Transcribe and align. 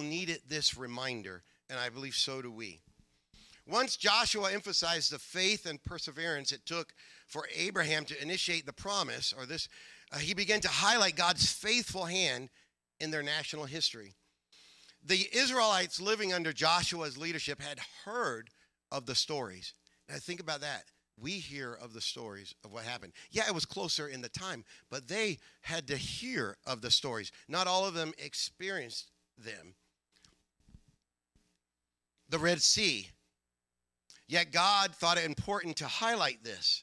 needed 0.00 0.42
this 0.48 0.76
reminder, 0.76 1.42
and 1.70 1.78
I 1.78 1.88
believe 1.88 2.14
so 2.14 2.42
do 2.42 2.50
we. 2.50 2.80
Once 3.66 3.96
Joshua 3.96 4.52
emphasized 4.52 5.10
the 5.10 5.18
faith 5.18 5.64
and 5.64 5.82
perseverance 5.82 6.52
it 6.52 6.66
took 6.66 6.92
for 7.26 7.48
Abraham 7.56 8.04
to 8.06 8.22
initiate 8.22 8.66
the 8.66 8.72
promise, 8.72 9.32
or 9.36 9.46
this, 9.46 9.68
uh, 10.12 10.18
he 10.18 10.34
began 10.34 10.60
to 10.60 10.68
highlight 10.68 11.16
God's 11.16 11.50
faithful 11.50 12.04
hand 12.04 12.50
in 13.00 13.10
their 13.10 13.22
national 13.22 13.64
history. 13.64 14.14
The 15.02 15.28
Israelites 15.32 16.00
living 16.00 16.32
under 16.32 16.52
Joshua's 16.52 17.18
leadership 17.18 17.60
had 17.60 17.78
heard 18.04 18.50
of 18.92 19.06
the 19.06 19.14
stories. 19.14 19.74
Now 20.08 20.16
think 20.16 20.40
about 20.40 20.60
that. 20.60 20.84
We 21.18 21.32
hear 21.32 21.74
of 21.74 21.92
the 21.92 22.00
stories 22.00 22.54
of 22.64 22.72
what 22.72 22.84
happened. 22.84 23.12
Yeah, 23.30 23.46
it 23.46 23.54
was 23.54 23.64
closer 23.64 24.08
in 24.08 24.20
the 24.20 24.28
time, 24.28 24.64
but 24.90 25.08
they 25.08 25.38
had 25.62 25.86
to 25.88 25.96
hear 25.96 26.56
of 26.66 26.80
the 26.80 26.90
stories. 26.90 27.30
Not 27.48 27.66
all 27.66 27.86
of 27.86 27.94
them 27.94 28.12
experienced 28.18 29.10
them. 29.38 29.74
The 32.34 32.40
Red 32.40 32.62
Sea. 32.62 33.08
Yet 34.26 34.50
God 34.50 34.92
thought 34.92 35.18
it 35.18 35.24
important 35.24 35.76
to 35.76 35.86
highlight 35.86 36.42
this, 36.42 36.82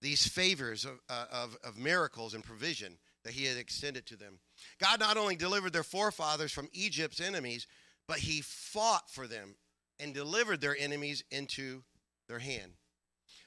these 0.00 0.24
favors 0.24 0.84
of, 0.84 1.00
uh, 1.10 1.24
of, 1.32 1.58
of 1.64 1.76
miracles 1.76 2.34
and 2.34 2.44
provision 2.44 2.98
that 3.24 3.32
He 3.32 3.46
had 3.46 3.56
extended 3.56 4.06
to 4.06 4.16
them. 4.16 4.38
God 4.78 5.00
not 5.00 5.16
only 5.16 5.34
delivered 5.34 5.72
their 5.72 5.82
forefathers 5.82 6.52
from 6.52 6.68
Egypt's 6.72 7.20
enemies, 7.20 7.66
but 8.06 8.18
He 8.18 8.42
fought 8.42 9.10
for 9.10 9.26
them 9.26 9.56
and 9.98 10.14
delivered 10.14 10.60
their 10.60 10.76
enemies 10.78 11.24
into 11.32 11.82
their 12.28 12.38
hand. 12.38 12.74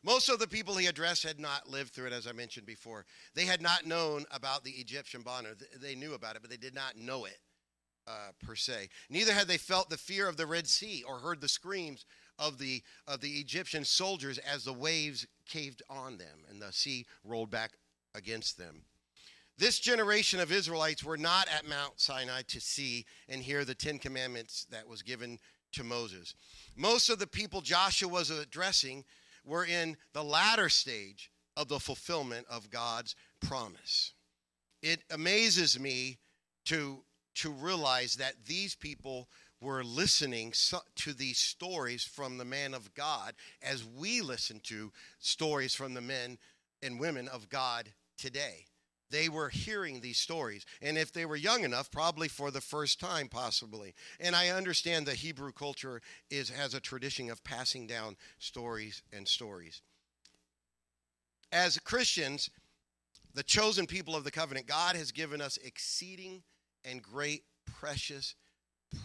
Most 0.03 0.27
of 0.27 0.39
the 0.39 0.49
people 0.49 0.75
he 0.75 0.87
addressed 0.87 1.23
had 1.23 1.39
not 1.39 1.69
lived 1.69 1.93
through 1.93 2.07
it, 2.07 2.13
as 2.13 2.27
I 2.27 2.33
mentioned 2.33 2.65
before. 2.65 3.05
They 3.33 3.45
had 3.45 3.61
not 3.61 3.85
known 3.85 4.25
about 4.29 4.65
the 4.65 4.71
Egyptian 4.71 5.21
bondage. 5.21 5.59
They 5.81 5.95
knew 5.95 6.15
about 6.15 6.35
it, 6.35 6.41
but 6.41 6.51
they 6.51 6.57
did 6.57 6.75
not 6.75 6.97
know 6.97 7.23
it 7.23 7.37
uh, 8.07 8.31
per 8.45 8.55
se. 8.55 8.89
Neither 9.09 9.33
had 9.33 9.47
they 9.47 9.57
felt 9.57 9.89
the 9.89 9.97
fear 9.97 10.27
of 10.27 10.37
the 10.37 10.45
Red 10.45 10.67
Sea 10.67 11.03
or 11.07 11.19
heard 11.19 11.41
the 11.41 11.47
screams 11.47 12.05
of 12.37 12.57
the, 12.57 12.83
of 13.07 13.21
the 13.21 13.39
Egyptian 13.39 13.85
soldiers 13.85 14.37
as 14.39 14.63
the 14.63 14.73
waves 14.73 15.25
caved 15.47 15.81
on 15.89 16.17
them 16.17 16.43
and 16.49 16.61
the 16.61 16.71
sea 16.71 17.05
rolled 17.23 17.49
back 17.49 17.71
against 18.13 18.57
them. 18.57 18.83
This 19.57 19.79
generation 19.79 20.39
of 20.41 20.51
Israelites 20.51 21.03
were 21.03 21.17
not 21.17 21.47
at 21.47 21.67
Mount 21.67 21.99
Sinai 21.99 22.41
to 22.47 22.59
see 22.59 23.05
and 23.29 23.41
hear 23.41 23.63
the 23.63 23.75
Ten 23.75 23.99
Commandments 23.99 24.67
that 24.69 24.87
was 24.87 25.01
given 25.01 25.39
to 25.73 25.83
Moses. 25.83 26.35
Most 26.75 27.09
of 27.09 27.19
the 27.19 27.27
people 27.27 27.61
Joshua 27.61 28.09
was 28.09 28.29
addressing 28.29 29.05
were 29.45 29.65
in 29.65 29.95
the 30.13 30.23
latter 30.23 30.67
stage 30.67 31.31
of 31.55 31.69
the 31.69 31.79
fulfillment 31.79 32.45
of 32.49 32.69
God's 32.69 33.15
promise. 33.39 34.13
It 34.81 35.01
amazes 35.09 35.79
me 35.79 36.19
to, 36.65 36.99
to 37.35 37.51
realize 37.51 38.15
that 38.15 38.45
these 38.47 38.75
people 38.75 39.29
were 39.61 39.83
listening 39.83 40.53
to 40.95 41.13
these 41.13 41.37
stories 41.37 42.03
from 42.03 42.37
the 42.37 42.45
man 42.45 42.73
of 42.73 42.93
God 42.93 43.33
as 43.61 43.85
we 43.85 44.21
listen 44.21 44.59
to 44.63 44.91
stories 45.19 45.73
from 45.73 45.93
the 45.93 46.01
men 46.01 46.37
and 46.83 46.99
women 46.99 47.27
of 47.27 47.49
God 47.49 47.89
today. 48.17 48.65
They 49.11 49.29
were 49.29 49.49
hearing 49.49 50.01
these 50.01 50.17
stories. 50.17 50.65
And 50.81 50.97
if 50.97 51.13
they 51.13 51.25
were 51.25 51.35
young 51.35 51.63
enough, 51.63 51.91
probably 51.91 52.27
for 52.27 52.51
the 52.51 52.61
first 52.61 52.99
time, 52.99 53.27
possibly. 53.27 53.93
And 54.19 54.35
I 54.35 54.49
understand 54.49 55.05
the 55.05 55.13
Hebrew 55.13 55.51
culture 55.51 56.01
is, 56.29 56.49
has 56.49 56.73
a 56.73 56.79
tradition 56.79 57.29
of 57.29 57.43
passing 57.43 57.87
down 57.87 58.17
stories 58.39 59.03
and 59.13 59.27
stories. 59.27 59.81
As 61.51 61.79
Christians, 61.79 62.49
the 63.33 63.43
chosen 63.43 63.85
people 63.85 64.15
of 64.15 64.23
the 64.23 64.31
covenant, 64.31 64.67
God 64.67 64.95
has 64.95 65.11
given 65.11 65.39
us 65.39 65.57
exceeding 65.63 66.41
and 66.85 67.01
great, 67.01 67.43
precious 67.79 68.35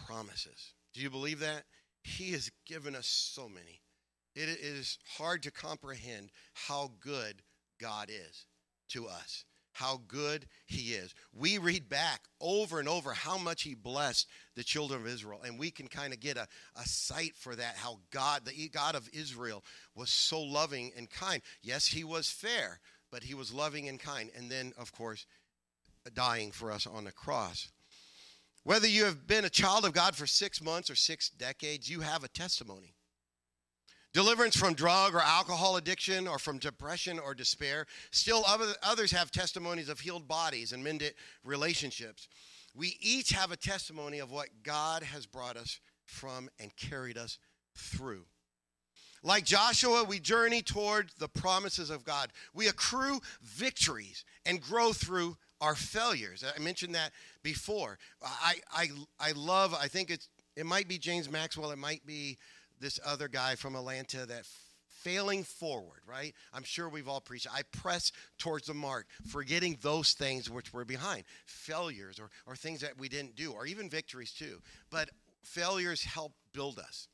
promises. 0.05 0.73
Do 0.93 1.01
you 1.01 1.09
believe 1.09 1.39
that? 1.39 1.63
He 2.03 2.31
has 2.31 2.51
given 2.65 2.95
us 2.95 3.07
so 3.07 3.47
many. 3.47 3.81
It 4.35 4.49
is 4.49 4.97
hard 5.17 5.43
to 5.43 5.51
comprehend 5.51 6.29
how 6.53 6.91
good 6.99 7.41
God 7.79 8.09
is 8.09 8.45
to 8.89 9.07
us, 9.07 9.45
how 9.73 10.01
good 10.07 10.45
He 10.65 10.93
is. 10.93 11.13
We 11.33 11.57
read 11.57 11.89
back 11.89 12.21
over 12.39 12.79
and 12.79 12.87
over 12.87 13.13
how 13.13 13.37
much 13.37 13.63
He 13.63 13.75
blessed 13.75 14.27
the 14.55 14.63
children 14.63 15.01
of 15.01 15.07
Israel, 15.07 15.41
and 15.45 15.59
we 15.59 15.69
can 15.69 15.87
kind 15.87 16.13
of 16.13 16.19
get 16.19 16.37
a, 16.37 16.47
a 16.75 16.85
sight 16.85 17.35
for 17.35 17.55
that 17.55 17.75
how 17.75 17.99
God, 18.11 18.45
the 18.45 18.69
God 18.69 18.95
of 18.95 19.09
Israel, 19.13 19.63
was 19.95 20.09
so 20.09 20.41
loving 20.41 20.91
and 20.97 21.09
kind. 21.09 21.41
Yes, 21.61 21.87
He 21.87 22.03
was 22.03 22.29
fair, 22.29 22.79
but 23.11 23.23
He 23.23 23.33
was 23.33 23.53
loving 23.53 23.89
and 23.89 23.99
kind. 23.99 24.31
And 24.35 24.49
then, 24.49 24.71
of 24.77 24.93
course, 24.93 25.25
dying 26.13 26.51
for 26.51 26.71
us 26.71 26.87
on 26.87 27.03
the 27.03 27.11
cross. 27.11 27.69
Whether 28.63 28.87
you 28.87 29.05
have 29.05 29.25
been 29.25 29.45
a 29.45 29.49
child 29.49 29.85
of 29.85 29.93
God 29.93 30.15
for 30.15 30.27
six 30.27 30.61
months 30.61 30.89
or 30.89 30.95
six 30.95 31.29
decades, 31.29 31.89
you 31.89 32.01
have 32.01 32.23
a 32.23 32.27
testimony. 32.27 32.95
Deliverance 34.13 34.57
from 34.57 34.73
drug 34.73 35.15
or 35.15 35.21
alcohol 35.21 35.77
addiction 35.77 36.27
or 36.27 36.37
from 36.37 36.57
depression 36.57 37.17
or 37.17 37.33
despair. 37.33 37.87
Still, 38.11 38.43
others 38.83 39.11
have 39.11 39.31
testimonies 39.31 39.87
of 39.89 40.01
healed 40.01 40.27
bodies 40.27 40.73
and 40.73 40.83
mended 40.83 41.13
relationships. 41.43 42.27
We 42.75 42.97
each 42.99 43.29
have 43.29 43.51
a 43.51 43.57
testimony 43.57 44.19
of 44.19 44.31
what 44.31 44.49
God 44.63 45.03
has 45.03 45.25
brought 45.25 45.57
us 45.57 45.79
from 46.05 46.49
and 46.59 46.75
carried 46.75 47.17
us 47.17 47.37
through. 47.75 48.25
Like 49.23 49.45
Joshua, 49.45 50.03
we 50.03 50.19
journey 50.19 50.61
toward 50.61 51.11
the 51.17 51.29
promises 51.29 51.89
of 51.89 52.03
God. 52.03 52.31
We 52.53 52.67
accrue 52.67 53.21
victories 53.41 54.25
and 54.45 54.61
grow 54.61 54.93
through 54.93 55.37
our 55.61 55.75
failures. 55.75 56.43
I 56.43 56.59
mentioned 56.59 56.95
that 56.95 57.11
before. 57.43 57.97
I, 58.21 58.55
I, 58.73 58.89
I 59.19 59.31
love, 59.33 59.73
I 59.73 59.87
think 59.87 60.09
it's, 60.09 60.27
it 60.57 60.65
might 60.65 60.87
be 60.87 60.97
James 60.97 61.29
Maxwell, 61.29 61.71
it 61.71 61.77
might 61.77 62.05
be 62.05 62.37
this 62.79 62.99
other 63.05 63.27
guy 63.27 63.55
from 63.55 63.75
Atlanta 63.75 64.25
that 64.25 64.45
failing 64.87 65.43
forward, 65.43 66.01
right? 66.05 66.33
I'm 66.53 66.63
sure 66.63 66.89
we've 66.89 67.07
all 67.07 67.21
preached. 67.21 67.47
I 67.51 67.61
press 67.71 68.11
towards 68.37 68.67
the 68.67 68.73
mark, 68.73 69.07
forgetting 69.27 69.77
those 69.81 70.13
things 70.13 70.49
which 70.49 70.73
were 70.73 70.85
behind, 70.85 71.23
failures 71.45 72.19
or, 72.19 72.29
or 72.45 72.55
things 72.55 72.81
that 72.81 72.99
we 72.99 73.07
didn't 73.07 73.35
do, 73.35 73.51
or 73.51 73.65
even 73.65 73.89
victories 73.89 74.31
too. 74.31 74.61
But 74.89 75.09
failures 75.43 76.03
help 76.03 76.33
build 76.53 76.79
us. 76.79 77.07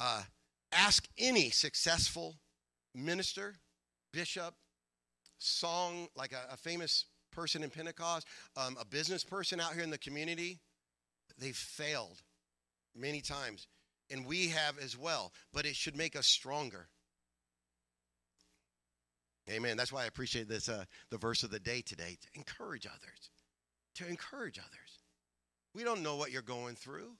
Uh, 0.00 0.22
ask 0.72 1.06
any 1.18 1.50
successful 1.50 2.36
minister, 2.94 3.56
bishop, 4.12 4.54
song, 5.38 6.08
like 6.16 6.32
a, 6.32 6.52
a 6.52 6.56
famous 6.56 7.04
person 7.32 7.62
in 7.62 7.70
Pentecost, 7.70 8.26
um, 8.56 8.76
a 8.80 8.84
business 8.84 9.24
person 9.24 9.60
out 9.60 9.74
here 9.74 9.82
in 9.82 9.90
the 9.90 9.98
community, 9.98 10.58
they've 11.38 11.56
failed 11.56 12.22
many 12.96 13.20
times. 13.20 13.66
And 14.10 14.26
we 14.26 14.48
have 14.48 14.78
as 14.78 14.96
well, 14.96 15.32
but 15.52 15.66
it 15.66 15.76
should 15.76 15.96
make 15.96 16.16
us 16.16 16.26
stronger. 16.26 16.88
Amen. 19.50 19.76
That's 19.76 19.92
why 19.92 20.04
I 20.04 20.06
appreciate 20.06 20.48
this, 20.48 20.68
uh, 20.68 20.84
the 21.10 21.18
verse 21.18 21.42
of 21.42 21.50
the 21.50 21.60
day 21.60 21.82
today 21.82 22.16
to 22.20 22.28
encourage 22.34 22.86
others. 22.86 23.30
To 23.96 24.06
encourage 24.06 24.58
others. 24.58 25.02
We 25.74 25.84
don't 25.84 26.02
know 26.02 26.16
what 26.16 26.30
you're 26.30 26.42
going 26.42 26.76
through. 26.76 27.12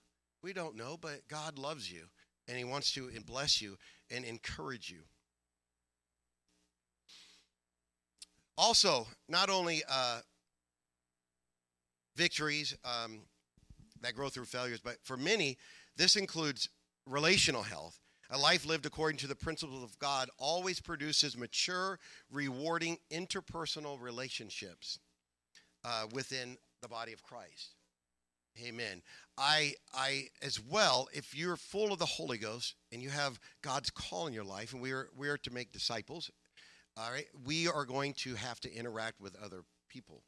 We 0.43 0.53
don't 0.53 0.77
know, 0.77 0.97
but 1.00 1.27
God 1.29 1.59
loves 1.59 1.91
you 1.91 2.03
and 2.47 2.56
He 2.56 2.65
wants 2.65 2.93
to 2.93 3.11
bless 3.27 3.61
you 3.61 3.77
and 4.11 4.25
encourage 4.25 4.91
you. 4.91 5.00
Also, 8.58 9.06
not 9.28 9.50
only 9.50 9.84
uh, 9.88 10.19
victories 12.16 12.76
um, 12.84 13.20
that 14.02 14.14
grow 14.14 14.28
through 14.28 14.46
failures, 14.46 14.80
but 14.82 14.96
for 15.04 15.16
many, 15.16 15.56
this 15.96 16.16
includes 16.16 16.69
relational 17.06 17.62
health. 17.62 18.00
A 18.30 18.36
life 18.36 18.66
lived 18.66 18.84
according 18.84 19.19
to 19.19 19.28
the 19.28 19.36
principles 19.36 19.84
of 19.84 19.96
God 20.00 20.28
always 20.38 20.80
produces 20.80 21.36
mature, 21.36 22.00
rewarding 22.32 22.98
interpersonal 23.12 23.98
relationships 24.00 24.98
uh, 25.84 26.06
within 26.12 26.58
the 26.82 26.88
body 26.88 27.12
of 27.12 27.22
Christ. 27.22 27.76
Amen. 28.60 29.02
I, 29.38 29.75
I, 29.94 30.25
as 30.43 30.61
well, 30.61 31.08
if 31.12 31.32
you're 31.32 31.56
full 31.56 31.93
of 31.93 32.00
the 32.00 32.06
Holy 32.06 32.38
Ghost 32.38 32.75
and 32.90 33.00
you 33.00 33.11
have 33.11 33.38
God's 33.62 33.88
call 33.88 34.26
in 34.26 34.32
your 34.32 34.44
life, 34.44 34.72
and 34.72 34.82
we 34.82 34.90
are, 34.90 35.08
we 35.16 35.28
are 35.28 35.38
to 35.38 35.52
make 35.52 35.72
disciples, 35.72 36.28
all 36.99 37.12
right, 37.12 37.27
we 37.47 37.69
are 37.69 37.85
going 37.85 38.12
to 38.15 38.35
have 38.35 38.59
to 38.61 38.73
interact 38.73 39.21
with 39.21 39.37
other 39.43 39.62
people. 39.89 40.23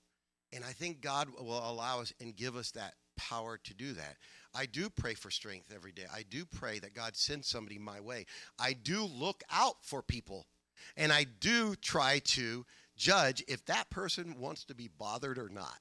And 0.53 0.65
I 0.65 0.73
think 0.73 1.01
God 1.01 1.29
will 1.39 1.59
allow 1.69 2.01
us 2.01 2.13
and 2.21 2.37
give 2.37 2.57
us 2.57 2.71
that 2.73 2.95
power 3.17 3.59
to 3.65 3.75
do 3.75 3.93
that. 3.93 4.17
I 4.55 4.67
do 4.67 4.89
pray 4.89 5.15
for 5.15 5.31
strength 5.31 5.73
every 5.75 5.93
day. 5.93 6.07
I 6.13 6.25
do 6.29 6.45
pray 6.45 6.79
that 6.81 6.95
God 6.95 7.17
sends 7.17 7.49
somebody 7.49 7.79
my 7.79 8.01
way. 8.01 8.27
I 8.59 8.73
do 8.73 9.05
look 9.05 9.43
out 9.51 9.77
for 9.83 10.03
people. 10.03 10.47
And 10.97 11.13
I 11.13 11.27
do 11.41 11.75
try 11.77 12.21
to 12.21 12.65
judge 12.97 13.45
if 13.49 13.65
that 13.67 13.91
person 13.91 14.37
wants 14.39 14.65
to 14.65 14.75
be 14.75 14.89
bothered 14.89 15.39
or 15.39 15.49
not. 15.49 15.79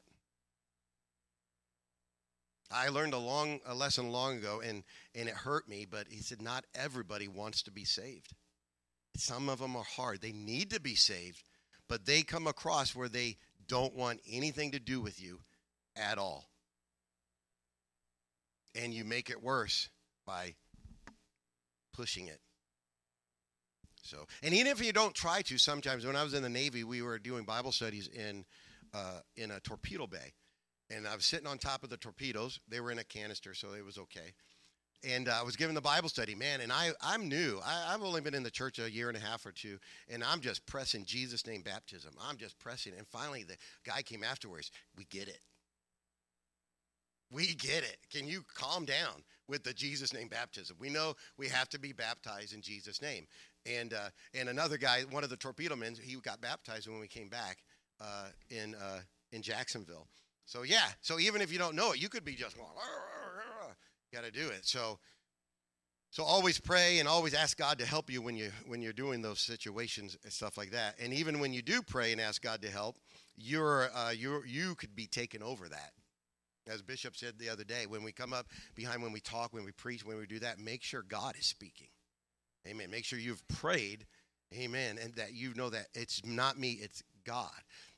I 2.71 2.89
learned 2.89 3.13
a 3.13 3.17
long 3.17 3.59
a 3.65 3.73
lesson 3.73 4.11
long 4.11 4.37
ago 4.37 4.61
and 4.63 4.83
and 5.15 5.27
it 5.27 5.33
hurt 5.33 5.67
me, 5.67 5.87
but 5.89 6.05
he 6.09 6.21
said 6.21 6.39
not 6.39 6.65
everybody 6.75 7.27
wants 7.27 7.63
to 7.63 7.71
be 7.71 7.83
saved. 7.83 8.33
Some 9.19 9.49
of 9.49 9.59
them 9.59 9.75
are 9.75 9.83
hard. 9.83 10.21
They 10.21 10.31
need 10.31 10.71
to 10.71 10.79
be 10.81 10.95
saved, 10.95 11.43
but 11.87 12.05
they 12.05 12.23
come 12.23 12.47
across 12.47 12.95
where 12.95 13.09
they 13.09 13.37
don't 13.67 13.95
want 13.95 14.21
anything 14.29 14.71
to 14.71 14.79
do 14.79 15.01
with 15.01 15.21
you 15.21 15.39
at 15.95 16.17
all. 16.17 16.49
and 18.75 18.93
you 18.93 19.03
make 19.03 19.29
it 19.29 19.41
worse 19.41 19.89
by 20.25 20.55
pushing 21.93 22.27
it. 22.27 22.39
So, 24.03 24.25
and 24.41 24.53
even 24.53 24.67
if 24.67 24.83
you 24.83 24.93
don't 24.93 25.13
try 25.13 25.41
to, 25.43 25.57
sometimes 25.57 26.05
when 26.05 26.15
I 26.15 26.23
was 26.23 26.33
in 26.33 26.41
the 26.43 26.49
Navy, 26.49 26.83
we 26.83 27.01
were 27.01 27.19
doing 27.19 27.43
Bible 27.43 27.71
studies 27.71 28.07
in 28.07 28.45
uh, 28.93 29.19
in 29.35 29.51
a 29.51 29.59
torpedo 29.59 30.07
bay, 30.07 30.33
and 30.89 31.07
I 31.07 31.15
was 31.15 31.25
sitting 31.25 31.45
on 31.45 31.59
top 31.59 31.83
of 31.83 31.89
the 31.89 31.97
torpedoes. 31.97 32.59
They 32.67 32.79
were 32.79 32.91
in 32.91 32.97
a 32.97 33.03
canister, 33.03 33.53
so 33.53 33.73
it 33.73 33.85
was 33.85 33.97
okay. 33.99 34.33
And 35.07 35.29
uh, 35.29 35.37
I 35.39 35.43
was 35.43 35.55
given 35.55 35.75
the 35.75 35.81
Bible 35.81 36.09
study, 36.09 36.35
man, 36.35 36.59
and 36.59 36.73
I 36.73 36.91
I'm 37.01 37.29
new. 37.29 37.59
I, 37.65 37.93
I've 37.93 38.03
only 38.03 38.19
been 38.19 38.33
in 38.35 38.43
the 38.43 38.51
church 38.51 38.79
a 38.79 38.91
year 38.91 39.07
and 39.07 39.15
a 39.15 39.21
half 39.21 39.45
or 39.45 39.51
two, 39.51 39.79
and 40.09 40.23
I'm 40.23 40.41
just 40.41 40.65
pressing 40.65 41.05
Jesus' 41.05 41.47
name 41.47 41.61
baptism. 41.61 42.11
I'm 42.21 42.35
just 42.35 42.59
pressing, 42.59 42.93
and 42.97 43.07
finally 43.07 43.43
the 43.43 43.55
guy 43.85 44.01
came 44.01 44.23
afterwards. 44.23 44.71
We 44.97 45.05
get 45.05 45.29
it. 45.29 45.39
We 47.31 47.53
get 47.55 47.83
it. 47.83 47.97
Can 48.11 48.27
you 48.27 48.43
calm 48.55 48.85
down 48.85 49.23
with 49.47 49.63
the 49.63 49.73
Jesus 49.73 50.13
name 50.13 50.27
baptism? 50.27 50.75
We 50.79 50.89
know 50.89 51.13
we 51.37 51.47
have 51.47 51.69
to 51.69 51.79
be 51.79 51.93
baptized 51.93 52.53
in 52.53 52.61
Jesus' 52.61 53.01
name. 53.01 53.25
And 53.65 53.93
uh, 53.93 54.09
and 54.33 54.49
another 54.49 54.77
guy, 54.77 55.03
one 55.11 55.23
of 55.23 55.29
the 55.29 55.37
torpedo 55.37 55.75
men, 55.75 55.95
he 56.01 56.15
got 56.15 56.41
baptized 56.41 56.89
when 56.89 56.99
we 56.99 57.07
came 57.07 57.29
back 57.29 57.59
uh, 58.01 58.27
in 58.49 58.75
uh, 58.75 58.99
in 59.31 59.41
Jacksonville. 59.41 60.07
So 60.45 60.63
yeah, 60.63 60.87
so 61.01 61.19
even 61.19 61.41
if 61.41 61.53
you 61.53 61.59
don't 61.59 61.75
know 61.75 61.91
it, 61.91 62.01
you 62.01 62.09
could 62.09 62.25
be 62.25 62.33
just 62.33 62.57
got 64.13 64.25
to 64.25 64.31
do 64.31 64.47
it. 64.47 64.65
So 64.65 64.99
so 66.11 66.23
always 66.23 66.59
pray 66.59 66.97
and 66.97 67.07
always 67.07 67.35
ask 67.35 67.55
God 67.55 67.77
to 67.79 67.85
help 67.85 68.09
you 68.09 68.21
when 68.21 68.35
you 68.35 68.49
when 68.65 68.81
you're 68.81 68.93
doing 68.93 69.21
those 69.21 69.39
situations 69.39 70.17
and 70.23 70.33
stuff 70.33 70.57
like 70.57 70.71
that. 70.71 70.95
And 70.99 71.13
even 71.13 71.39
when 71.39 71.53
you 71.53 71.61
do 71.61 71.83
pray 71.83 72.11
and 72.11 72.19
ask 72.19 72.41
God 72.41 72.63
to 72.63 72.69
help, 72.69 72.97
you're 73.37 73.89
uh, 73.93 74.11
you 74.11 74.41
you 74.47 74.73
could 74.75 74.95
be 74.95 75.05
taken 75.05 75.43
over 75.43 75.69
that. 75.69 75.91
As 76.67 76.81
Bishop 76.81 77.15
said 77.15 77.33
the 77.37 77.49
other 77.49 77.63
day, 77.63 77.85
when 77.87 78.03
we 78.03 78.11
come 78.11 78.33
up 78.33 78.47
behind, 78.75 79.03
when 79.03 79.11
we 79.11 79.19
talk, 79.19 79.53
when 79.53 79.65
we 79.65 79.71
preach, 79.71 80.03
when 80.03 80.17
we 80.17 80.25
do 80.25 80.39
that, 80.39 80.59
make 80.59 80.83
sure 80.83 81.03
God 81.03 81.35
is 81.37 81.45
speaking. 81.45 81.87
Amen. 82.67 82.91
Make 82.91 83.05
sure 83.05 83.19
you've 83.19 83.47
prayed. 83.47 84.05
Amen. 84.55 84.97
And 85.01 85.13
that 85.15 85.33
you 85.33 85.53
know 85.53 85.69
that 85.69 85.87
it's 85.93 86.25
not 86.25 86.57
me, 86.57 86.79
it's 86.81 87.03
God. 87.23 87.51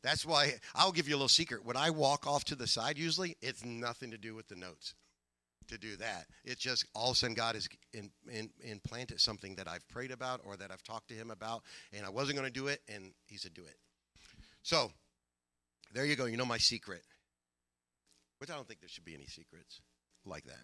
That's 0.03 0.25
why 0.25 0.55
I'll 0.75 0.91
give 0.91 1.07
you 1.07 1.15
a 1.15 1.17
little 1.17 1.29
secret. 1.29 1.65
When 1.65 1.77
I 1.77 1.89
walk 1.91 2.27
off 2.27 2.43
to 2.45 2.55
the 2.55 2.67
side, 2.67 2.97
usually 2.97 3.37
it's 3.41 3.63
nothing 3.63 4.11
to 4.11 4.17
do 4.17 4.35
with 4.35 4.49
the 4.49 4.55
notes 4.57 4.95
to 5.71 5.77
do 5.77 5.95
that. 5.97 6.27
It's 6.45 6.61
just 6.61 6.85
all 6.95 7.09
of 7.09 7.13
a 7.13 7.15
sudden 7.15 7.33
God 7.33 7.55
has 7.55 7.67
in, 7.93 8.11
in, 8.31 8.49
implanted 8.63 9.19
something 9.19 9.55
that 9.55 9.67
I've 9.67 9.87
prayed 9.89 10.11
about 10.11 10.41
or 10.45 10.55
that 10.57 10.71
I've 10.71 10.83
talked 10.83 11.07
to 11.09 11.13
Him 11.13 11.31
about, 11.31 11.63
and 11.91 12.05
I 12.05 12.09
wasn't 12.09 12.37
going 12.37 12.47
to 12.47 12.53
do 12.53 12.67
it, 12.67 12.81
and 12.87 13.11
He 13.25 13.37
said, 13.37 13.53
do 13.53 13.63
it. 13.63 13.75
So 14.63 14.91
there 15.93 16.05
you 16.05 16.15
go. 16.15 16.25
You 16.25 16.37
know 16.37 16.45
my 16.45 16.57
secret. 16.57 17.01
Which 18.37 18.49
I 18.49 18.55
don't 18.55 18.67
think 18.67 18.79
there 18.79 18.89
should 18.89 19.05
be 19.05 19.13
any 19.13 19.27
secrets 19.27 19.81
like 20.25 20.45
that. 20.45 20.63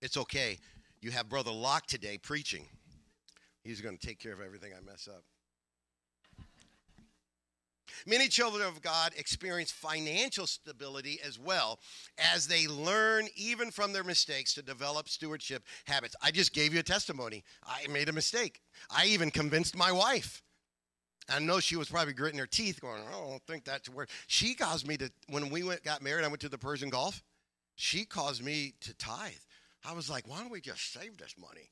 It's 0.00 0.16
okay. 0.16 0.58
You 1.00 1.10
have 1.12 1.28
Brother 1.28 1.52
Locke 1.52 1.86
today 1.86 2.18
preaching. 2.18 2.66
He's 3.64 3.80
going 3.80 3.96
to 3.96 4.06
take 4.06 4.18
care 4.18 4.32
of 4.32 4.40
everything 4.40 4.72
I 4.76 4.80
mess 4.84 5.08
up. 5.08 5.22
Many 8.06 8.28
children 8.28 8.66
of 8.66 8.82
God 8.82 9.12
experience 9.16 9.70
financial 9.70 10.46
stability 10.46 11.20
as 11.24 11.38
well 11.38 11.80
as 12.32 12.46
they 12.46 12.66
learn, 12.66 13.28
even 13.36 13.70
from 13.70 13.92
their 13.92 14.04
mistakes, 14.04 14.54
to 14.54 14.62
develop 14.62 15.08
stewardship 15.08 15.64
habits. 15.86 16.16
I 16.22 16.30
just 16.30 16.52
gave 16.52 16.72
you 16.72 16.80
a 16.80 16.84
testimony. 16.84 17.44
I 17.64 17.86
made 17.88 18.08
a 18.08 18.12
mistake. 18.12 18.62
I 18.90 19.06
even 19.06 19.30
convinced 19.30 19.76
my 19.76 19.92
wife 19.92 20.42
I 21.28 21.38
know 21.38 21.60
she 21.60 21.76
was 21.76 21.88
probably 21.88 22.14
gritting 22.14 22.38
her 22.38 22.46
teeth, 22.46 22.80
going, 22.80 23.02
oh, 23.12 23.26
"I 23.26 23.30
don't 23.30 23.46
think 23.46 23.64
that's 23.64 23.88
where." 23.88 24.06
She 24.26 24.54
caused 24.54 24.86
me 24.86 24.96
to. 24.98 25.10
When 25.28 25.50
we 25.50 25.62
went 25.62 25.84
got 25.84 26.02
married, 26.02 26.24
I 26.24 26.28
went 26.28 26.40
to 26.40 26.48
the 26.48 26.58
Persian 26.58 26.90
Gulf. 26.90 27.22
She 27.74 28.04
caused 28.04 28.42
me 28.42 28.74
to 28.80 28.94
tithe. 28.94 29.34
I 29.84 29.92
was 29.92 30.10
like, 30.10 30.26
"Why 30.26 30.40
don't 30.40 30.50
we 30.50 30.60
just 30.60 30.92
save 30.92 31.16
this 31.18 31.36
money?" 31.38 31.70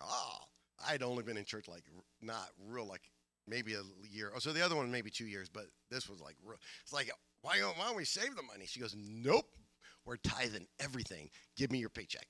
Oh, 0.00 0.48
I'd 0.86 1.02
only 1.02 1.22
been 1.22 1.36
in 1.36 1.44
church 1.44 1.68
like 1.68 1.84
not 2.20 2.50
real, 2.58 2.86
like 2.86 3.10
maybe 3.50 3.74
a 3.74 3.82
year. 4.10 4.32
Oh, 4.34 4.38
so 4.38 4.52
the 4.52 4.64
other 4.64 4.76
one 4.76 4.90
maybe 4.90 5.10
two 5.10 5.26
years, 5.26 5.48
but 5.48 5.66
this 5.90 6.08
was 6.08 6.20
like. 6.20 6.36
It's 6.82 6.92
like, 6.92 7.10
why 7.42 7.58
don't, 7.58 7.76
why 7.76 7.88
don't 7.88 7.96
we 7.96 8.04
save 8.04 8.36
the 8.36 8.42
money? 8.42 8.64
She 8.66 8.80
goes, 8.80 8.94
"Nope, 8.96 9.46
we're 10.06 10.16
tithing 10.16 10.66
everything. 10.78 11.28
Give 11.56 11.70
me 11.70 11.78
your 11.78 11.90
paycheck." 11.90 12.26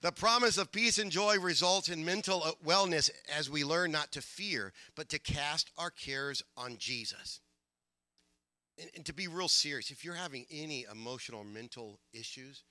The 0.00 0.12
promise 0.12 0.58
of 0.58 0.70
peace 0.70 0.98
and 0.98 1.10
joy 1.10 1.40
results 1.40 1.88
in 1.88 2.04
mental 2.04 2.42
uh, 2.44 2.52
wellness 2.64 3.10
as 3.36 3.50
we 3.50 3.64
learn 3.64 3.90
not 3.90 4.12
to 4.12 4.22
fear, 4.22 4.72
but 4.94 5.08
to 5.08 5.18
cast 5.18 5.72
our 5.76 5.90
cares 5.90 6.40
on 6.56 6.76
Jesus. 6.78 7.40
And, 8.80 8.88
and, 8.94 9.04
to 9.06 9.12
be 9.12 9.26
real 9.26 9.48
serious, 9.48 9.90
if 9.90 10.04
you're 10.04 10.14
having 10.14 10.46
any 10.52 10.86
emotional 10.88 11.42
mental 11.42 11.98
issues 12.12 12.62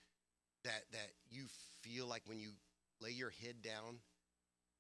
that, 0.64 0.84
that 0.94 1.10
you 1.30 1.48
feel 1.82 2.08
like 2.08 2.22
when 2.28 2.40
you 2.40 2.52
lay 3.02 3.12
your 3.12 3.30
head 3.30 3.62
down 3.62 4.00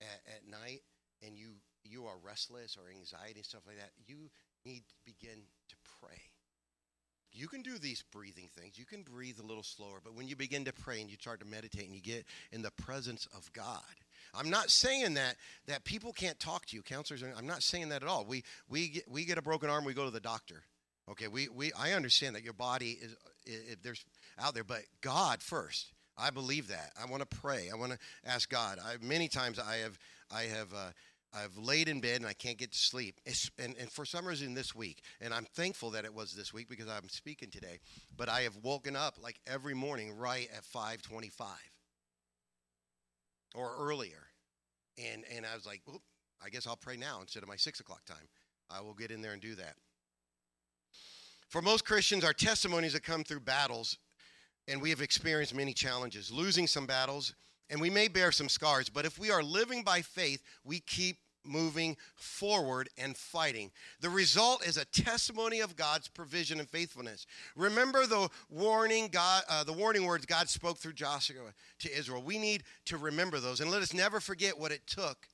at, 0.02 0.22
at 0.36 0.50
night 0.50 0.82
and 1.26 1.38
you, 1.38 1.56
you 1.84 2.06
are 2.06 2.16
restless 2.24 2.78
or 2.78 2.90
anxiety 2.90 3.40
and 3.40 3.46
stuff 3.46 3.62
like 3.66 3.78
that, 3.78 3.92
you 4.06 4.30
need 4.66 4.84
to 4.88 4.96
begin 5.06 5.44
to 5.70 5.76
pray 6.00 6.18
you 7.38 7.48
can 7.48 7.62
do 7.62 7.78
these 7.78 8.04
breathing 8.12 8.50
things. 8.58 8.78
You 8.78 8.86
can 8.86 9.04
breathe 9.04 9.40
a 9.40 9.46
little 9.46 9.64
slower, 9.64 10.00
but 10.04 10.16
when 10.16 10.28
you 10.28 10.36
begin 10.36 10.66
to 10.66 10.74
pray 10.74 11.02
and 11.02 11.10
you 11.10 11.18
start 11.20 11.40
to 11.42 11.46
meditate 11.46 11.86
and 11.86 11.94
you 11.94 12.02
get 12.02 12.26
in 12.52 12.62
the 12.62 12.72
presence 12.72 13.28
of 13.36 13.52
God, 13.54 13.82
I'm 14.34 14.50
not 14.50 14.70
saying 14.70 15.14
that 15.16 15.36
that 15.68 15.84
people 15.84 16.12
can't 16.14 16.40
talk 16.40 16.66
to 16.68 16.76
you, 16.76 16.82
counselors. 16.82 17.24
I'm 17.24 17.48
not 17.48 17.64
saying 17.64 17.90
that 17.90 18.04
at 18.04 18.10
all. 18.10 18.26
We 18.26 18.44
we 18.68 18.90
get, 18.90 19.10
we 19.10 19.26
get 19.26 19.38
a 19.38 19.42
broken 19.42 19.70
arm, 19.70 19.86
we 19.86 19.94
go 19.94 20.06
to 20.06 20.12
the 20.12 20.20
doctor. 20.20 20.64
Okay, 21.10 21.28
we 21.28 21.48
we 21.48 21.72
I 21.74 21.94
understand 21.94 22.36
that 22.36 22.44
your 22.44 22.54
body 22.54 22.98
is 23.02 23.16
if 23.46 23.82
there's 23.82 24.04
out 24.40 24.54
there, 24.54 24.64
but 24.64 24.82
God 25.02 25.42
first. 25.42 25.94
I 26.18 26.30
believe 26.30 26.68
that. 26.70 26.92
I 27.02 27.10
want 27.10 27.30
to 27.30 27.38
pray. 27.38 27.70
I 27.72 27.78
want 27.78 27.94
to 27.94 28.00
ask 28.26 28.50
God. 28.50 28.80
I, 28.84 28.96
many 29.04 29.28
times 29.28 29.60
I 29.60 29.78
have 29.78 29.98
I 30.32 30.44
have. 30.44 30.74
Uh, 30.74 30.92
I've 31.34 31.58
laid 31.58 31.90
in 31.90 32.00
bed 32.00 32.18
and 32.22 32.26
I 32.26 32.34
can't 32.34 32.58
get 32.58 32.72
to 32.72 32.78
sleep. 32.78 33.20
And, 33.60 33.76
and 33.78 33.92
for 33.92 34.06
some 34.06 34.26
reason 34.26 34.54
this 34.54 34.74
week, 34.74 35.02
and 35.22 35.34
I'm 35.34 35.46
thankful 35.54 35.92
that 35.92 36.06
it 36.06 36.14
was 36.14 36.34
this 36.34 36.54
week 36.54 36.70
because 36.70 36.88
I'm 36.88 37.10
speaking 37.10 37.50
today, 37.50 37.80
but 38.16 38.30
I 38.30 38.42
have 38.42 38.56
woken 38.64 38.96
up 38.96 39.16
like 39.22 39.40
every 39.46 39.74
morning 39.74 40.18
right 40.18 40.48
at 40.56 40.64
525 40.64 41.48
or 43.56 43.76
earlier. 43.78 44.28
And, 44.98 45.24
and 45.36 45.46
I 45.46 45.54
was 45.54 45.66
like, 45.66 45.82
well, 45.86 46.02
I 46.44 46.50
guess 46.50 46.66
I'll 46.66 46.78
pray 46.78 46.98
now 46.98 47.20
instead 47.22 47.44
of 47.44 47.50
my 47.50 47.56
6 47.56 47.80
o'clock 47.80 48.06
time. 48.06 48.30
I 48.70 48.82
will 48.82 48.94
get 48.94 49.12
in 49.12 49.22
there 49.22 49.34
and 49.34 49.42
do 49.42 49.56
that. 49.56 49.76
For 51.50 51.62
most 51.62 51.86
Christians, 51.86 52.24
our 52.26 52.34
testimonies 52.34 52.94
that 52.94 53.04
come 53.04 53.24
through 53.24 53.40
battles, 53.42 53.98
and 54.68 54.82
we 54.82 54.90
have 54.90 55.02
experienced 55.02 55.56
many 55.56 55.74
challenges, 55.74 56.32
losing 56.32 56.68
some 56.68 56.86
battles, 56.86 57.34
and 57.70 57.82
we 57.82 57.90
may 57.90 58.08
bear 58.08 58.32
some 58.32 58.50
scars, 58.50 58.90
but 58.90 59.06
if 59.06 59.20
we 59.20 59.32
are 59.32 59.44
living 59.44 59.84
by 59.84 60.02
faith, 60.02 60.42
we 60.64 60.80
keep 60.80 61.18
moving 61.48 61.96
forward 62.16 62.90
and 62.98 63.16
fighting. 63.16 63.72
The 64.02 64.10
result 64.10 64.66
is 64.68 64.78
a 64.78 64.86
testimony 64.86 65.62
of 65.62 65.76
God's 65.76 66.08
provision 66.08 66.60
and 66.60 66.70
faithfulness. 66.70 67.26
Remember 67.56 68.06
the 68.06 68.30
warning 68.50 69.08
God 69.08 69.44
uh, 69.50 69.64
the 69.64 69.74
warning 69.74 70.06
words 70.06 70.26
God 70.26 70.50
spoke 70.50 70.78
through 70.78 70.94
Joshua 70.94 71.54
to 71.80 71.98
Israel. 71.98 72.22
We 72.22 72.38
need 72.38 72.64
to 72.86 72.98
remember 72.98 73.40
those 73.40 73.62
and 73.62 73.72
let 73.72 73.82
us 73.82 73.94
never 73.94 74.20
forget 74.20 74.60
what 74.60 74.72
it 74.72 74.86
took 74.88 75.28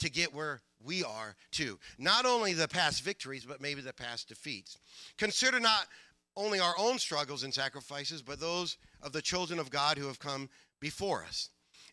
to 0.00 0.10
get 0.10 0.34
where 0.34 0.60
we 0.84 1.04
are 1.04 1.36
too. 1.52 1.78
Not 1.98 2.26
only 2.26 2.54
the 2.54 2.68
past 2.68 3.02
victories, 3.02 3.44
but 3.44 3.60
maybe 3.60 3.80
the 3.80 3.92
past 3.92 4.28
defeats. 4.28 4.78
Consider 5.16 5.60
not 5.60 5.86
only 6.36 6.60
our 6.60 6.74
own 6.78 6.98
struggles 6.98 7.42
and 7.42 7.52
sacrifices, 7.52 8.22
but 8.22 8.40
those 8.40 8.78
of 9.02 9.12
the 9.12 9.22
children 9.22 9.58
of 9.58 9.70
God 9.70 9.98
who 9.98 10.06
have 10.06 10.18
come 10.18 10.48
before 10.80 11.24
us 11.24 11.50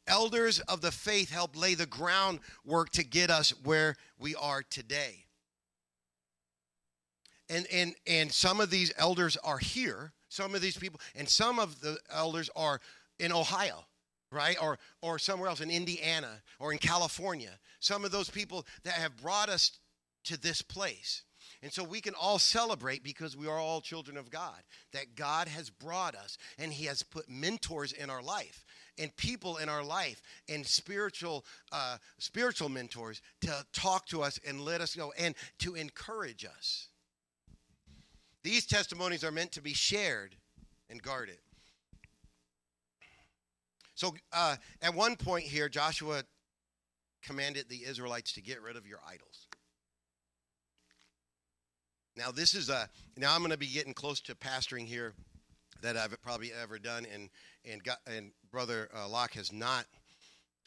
elders 0.09 0.59
of 0.61 0.81
the 0.81 0.91
faith 0.91 1.31
help 1.31 1.55
lay 1.55 1.75
the 1.75 1.85
groundwork 1.85 2.89
to 2.89 3.03
get 3.03 3.29
us 3.29 3.51
where 3.63 3.95
we 4.17 4.35
are 4.35 4.63
today. 4.63 5.25
And, 7.49 7.65
and, 7.71 7.95
and 8.05 8.31
some 8.31 8.59
of 8.59 8.69
these 8.69 8.91
elders 8.97 9.37
are 9.37 9.57
here, 9.57 10.11
some 10.27 10.53
of 10.53 10.61
these 10.61 10.77
people, 10.77 10.99
and 11.15 11.27
some 11.27 11.59
of 11.59 11.79
the 11.81 11.97
elders 12.11 12.49
are 12.55 12.79
in 13.19 13.31
Ohio, 13.31 13.85
right? 14.31 14.57
Or, 14.61 14.77
or 15.01 15.17
somewhere 15.17 15.49
else 15.49 15.61
in 15.61 15.71
Indiana 15.71 16.41
or 16.59 16.71
in 16.73 16.77
California. 16.77 17.51
Some 17.79 18.05
of 18.05 18.11
those 18.11 18.29
people 18.29 18.65
that 18.83 18.93
have 18.93 19.17
brought 19.17 19.49
us 19.49 19.79
to 20.25 20.39
this 20.39 20.61
place. 20.61 21.23
And 21.61 21.73
so 21.73 21.83
we 21.83 21.99
can 21.99 22.13
all 22.13 22.39
celebrate 22.39 23.03
because 23.03 23.35
we 23.35 23.47
are 23.47 23.57
all 23.57 23.81
children 23.81 24.15
of 24.15 24.29
God, 24.29 24.61
that 24.93 25.15
God 25.15 25.49
has 25.49 25.69
brought 25.69 26.15
us 26.15 26.37
and 26.57 26.71
He 26.71 26.85
has 26.85 27.03
put 27.03 27.29
mentors 27.29 27.91
in 27.91 28.09
our 28.09 28.21
life 28.21 28.63
and 28.97 29.15
people 29.17 29.57
in 29.57 29.67
our 29.67 29.83
life 29.83 30.21
and 30.47 30.65
spiritual 30.65 31.45
uh, 31.71 31.97
spiritual 32.17 32.69
mentors 32.69 33.21
to 33.41 33.65
talk 33.73 34.05
to 34.07 34.21
us 34.21 34.39
and 34.47 34.61
let 34.61 34.79
us 34.79 34.95
go 34.95 35.11
and 35.17 35.35
to 35.59 35.75
encourage 35.75 36.45
us. 36.45 36.87
These 38.41 38.65
testimonies 38.65 39.25
are 39.25 39.31
meant 39.31 39.51
to 39.53 39.61
be 39.61 39.73
shared 39.73 40.35
and 40.89 41.01
guarded. 41.01 41.39
So 43.95 44.15
uh, 44.31 44.55
at 44.81 44.95
one 44.95 45.17
point 45.17 45.43
here, 45.43 45.67
Joshua 45.67 46.23
commanded 47.21 47.67
the 47.67 47.83
Israelites 47.85 48.31
to 48.33 48.41
get 48.41 48.61
rid 48.61 48.77
of 48.77 48.87
your 48.87 48.99
idols. 49.05 49.48
Now, 52.19 52.31
this 52.31 52.53
is 52.53 52.67
a, 52.67 52.89
now 53.15 53.33
I'm 53.33 53.39
going 53.39 53.51
to 53.51 53.57
be 53.57 53.67
getting 53.67 53.93
close 53.93 54.19
to 54.21 54.35
pastoring 54.35 54.85
here 54.85 55.13
that 55.81 55.95
I've 55.95 56.21
probably 56.21 56.51
ever 56.61 56.77
done, 56.77 57.07
and, 57.13 57.29
and, 57.63 57.81
got, 57.81 57.99
and 58.05 58.31
Brother 58.51 58.89
uh, 58.93 59.07
Locke 59.07 59.35
has 59.35 59.53
not 59.53 59.85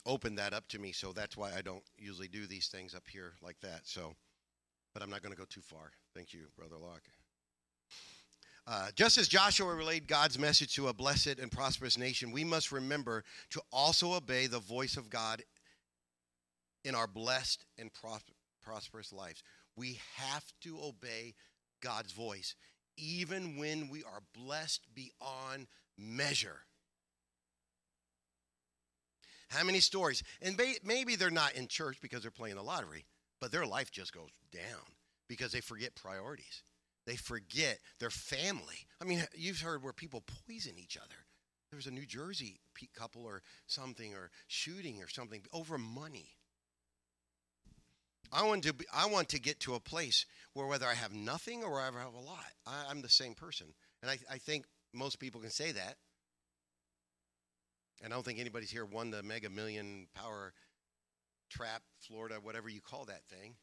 opened 0.07 0.39
that 0.39 0.55
up 0.55 0.67
to 0.69 0.79
me, 0.79 0.93
so 0.93 1.13
that's 1.13 1.37
why 1.37 1.51
I 1.55 1.61
don't 1.61 1.83
usually 1.99 2.27
do 2.27 2.47
these 2.47 2.69
things 2.69 2.95
up 2.95 3.03
here 3.07 3.35
like 3.43 3.61
that. 3.61 3.83
So, 3.85 4.15
but 4.95 5.03
I'm 5.03 5.11
not 5.11 5.21
going 5.21 5.35
to 5.35 5.39
go 5.39 5.45
too 5.45 5.61
far. 5.61 5.91
Thank 6.15 6.33
you, 6.33 6.47
Brother 6.57 6.77
Locke. 6.81 7.03
Uh, 8.67 8.89
just 8.95 9.19
as 9.19 9.29
Joshua 9.29 9.75
relayed 9.75 10.09
God's 10.09 10.39
message 10.39 10.75
to 10.77 10.89
a 10.89 10.95
blessed 10.95 11.39
and 11.39 11.53
prosperous 11.53 11.99
nation, 11.99 12.33
we 12.33 12.45
must 12.45 12.73
remember 12.73 13.25
to 13.51 13.61
also 13.71 14.15
obey 14.15 14.47
the 14.47 14.61
voice 14.61 14.97
of 14.97 15.11
God 15.11 15.43
in 16.83 16.95
our 16.95 17.07
blessed 17.07 17.67
and 17.79 17.91
prosperous 18.65 19.13
lives. 19.13 19.43
We 19.77 20.01
have 20.17 20.45
to 20.63 20.79
obey 20.83 21.35
God's 21.81 22.13
voice, 22.13 22.55
even 22.97 23.57
when 23.57 23.89
we 23.89 24.03
are 24.05 24.21
blessed 24.35 24.87
beyond 24.95 25.67
measure. 25.99 26.61
How 29.49 29.65
many 29.65 29.81
stories? 29.81 30.23
And 30.41 30.61
maybe 30.85 31.17
they're 31.17 31.31
not 31.31 31.55
in 31.55 31.69
church 31.69 31.99
because 32.01 32.23
they're 32.23 32.31
playing 32.31 32.57
the 32.57 32.63
lottery, 32.63 33.05
but 33.41 33.53
their 33.53 33.67
life 33.67 33.91
just 33.91 34.15
goes 34.15 34.31
down 34.51 34.83
because 35.29 35.53
they 35.53 35.61
forget 35.61 35.95
priorities. 35.95 36.63
They 37.07 37.17
forget 37.17 37.79
their 37.99 38.11
family. 38.11 38.87
I 39.01 39.05
mean, 39.05 39.25
you've 39.35 39.61
heard 39.61 39.83
where 39.83 39.93
people 39.93 40.23
poison 40.47 40.79
each 40.79 40.97
other. 40.97 41.17
There 41.71 41.77
was 41.77 41.87
a 41.87 41.91
New 41.91 42.07
Jersey 42.07 42.61
couple 42.95 43.25
or 43.25 43.43
something, 43.67 44.15
or 44.15 44.31
shooting 44.47 45.03
or 45.03 45.09
something 45.09 45.43
over 45.53 45.79
money. 45.79 46.37
I 48.33 48.45
want 48.45 48.65
to 48.65 48.73
be, 48.73 48.87
I 48.93 49.07
want 49.07 49.29
to 49.31 49.41
get 49.41 49.61
to 49.61 49.75
a 49.75 49.81
place 49.81 50.25
where 50.55 50.67
whether 50.67 50.87
I 50.87 50.95
have 50.95 51.13
nothing 51.13 51.63
or 51.63 51.81
I 51.81 51.89
ever 51.89 51.99
have 51.99 52.15
a 52.15 52.21
lot, 52.21 52.53
I, 52.67 52.91
am 52.91 53.03
the 53.03 53.09
same 53.09 53.35
person. 53.35 53.67
And 54.01 54.11
I, 54.11 54.19
I 54.31 54.39
think 54.39 54.65
most 54.95 55.19
people 55.19 55.41
can 55.41 55.51
say 55.51 55.73
that. 55.73 55.97
And 58.03 58.13
I 58.13 58.17
don't 58.17 58.25
think 58.25 58.41
anybody's 58.41 58.71
here 58.71 58.87
won 58.87 59.11
the 59.11 59.23
mega 59.23 59.51
million 59.51 60.07
power 60.15 60.55
trap, 61.51 61.83
Florida, 62.01 62.37
whatever 62.43 62.69
you 62.69 62.81
call 62.81 63.05
that 63.05 63.25
thing. 63.27 63.55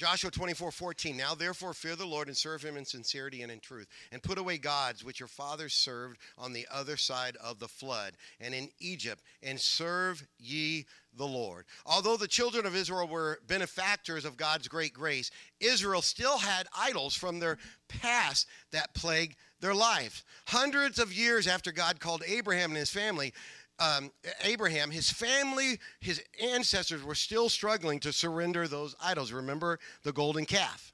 Joshua 0.00 0.30
24, 0.30 0.70
14. 0.70 1.14
Now 1.14 1.34
therefore 1.34 1.74
fear 1.74 1.94
the 1.94 2.06
Lord 2.06 2.28
and 2.28 2.34
serve 2.34 2.62
him 2.62 2.78
in 2.78 2.86
sincerity 2.86 3.42
and 3.42 3.52
in 3.52 3.60
truth, 3.60 3.86
and 4.10 4.22
put 4.22 4.38
away 4.38 4.56
gods 4.56 5.04
which 5.04 5.20
your 5.20 5.28
fathers 5.28 5.74
served 5.74 6.16
on 6.38 6.54
the 6.54 6.66
other 6.72 6.96
side 6.96 7.36
of 7.36 7.58
the 7.58 7.68
flood 7.68 8.14
and 8.40 8.54
in 8.54 8.70
Egypt, 8.78 9.22
and 9.42 9.60
serve 9.60 10.26
ye 10.38 10.86
the 11.14 11.26
Lord. 11.26 11.66
Although 11.84 12.16
the 12.16 12.26
children 12.26 12.64
of 12.64 12.74
Israel 12.74 13.08
were 13.08 13.40
benefactors 13.46 14.24
of 14.24 14.38
God's 14.38 14.68
great 14.68 14.94
grace, 14.94 15.30
Israel 15.60 16.00
still 16.00 16.38
had 16.38 16.66
idols 16.74 17.14
from 17.14 17.38
their 17.38 17.58
past 17.86 18.46
that 18.72 18.94
plagued 18.94 19.36
their 19.60 19.74
life. 19.74 20.24
Hundreds 20.46 20.98
of 20.98 21.12
years 21.12 21.46
after 21.46 21.72
God 21.72 22.00
called 22.00 22.22
Abraham 22.26 22.70
and 22.70 22.78
his 22.78 22.88
family, 22.88 23.34
um, 23.80 24.12
Abraham, 24.44 24.90
his 24.90 25.10
family, 25.10 25.80
his 26.00 26.22
ancestors 26.42 27.02
were 27.02 27.14
still 27.14 27.48
struggling 27.48 27.98
to 28.00 28.12
surrender 28.12 28.68
those 28.68 28.94
idols. 29.02 29.32
Remember 29.32 29.78
the 30.02 30.12
golden 30.12 30.44
calf. 30.44 30.92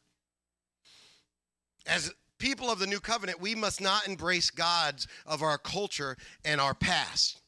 As 1.86 2.14
people 2.38 2.70
of 2.70 2.78
the 2.78 2.86
new 2.86 3.00
covenant, 3.00 3.40
we 3.40 3.54
must 3.54 3.80
not 3.80 4.06
embrace 4.06 4.50
gods 4.50 5.08
of 5.26 5.42
our 5.42 5.58
culture 5.58 6.16
and 6.44 6.60
our 6.60 6.74
past. 6.74 7.40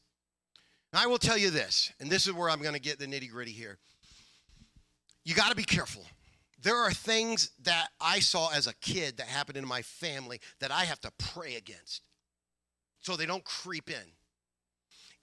Now, 0.91 1.03
I 1.03 1.07
will 1.07 1.17
tell 1.17 1.37
you 1.37 1.51
this, 1.51 1.93
and 1.99 2.09
this 2.09 2.27
is 2.27 2.33
where 2.33 2.49
I'm 2.49 2.61
going 2.61 2.73
to 2.73 2.81
get 2.81 2.99
the 2.99 3.05
nitty 3.05 3.29
gritty 3.29 3.51
here. 3.51 3.77
You 5.23 5.35
got 5.35 5.49
to 5.49 5.55
be 5.55 5.63
careful. 5.63 6.03
There 6.61 6.75
are 6.75 6.91
things 6.91 7.51
that 7.63 7.87
I 8.01 8.19
saw 8.19 8.49
as 8.49 8.67
a 8.67 8.73
kid 8.75 9.17
that 9.17 9.27
happened 9.27 9.57
in 9.57 9.65
my 9.65 9.81
family 9.83 10.41
that 10.59 10.71
I 10.71 10.83
have 10.83 10.99
to 11.01 11.11
pray 11.17 11.55
against 11.55 12.01
so 12.99 13.15
they 13.15 13.25
don't 13.25 13.45
creep 13.45 13.89
in 13.89 14.11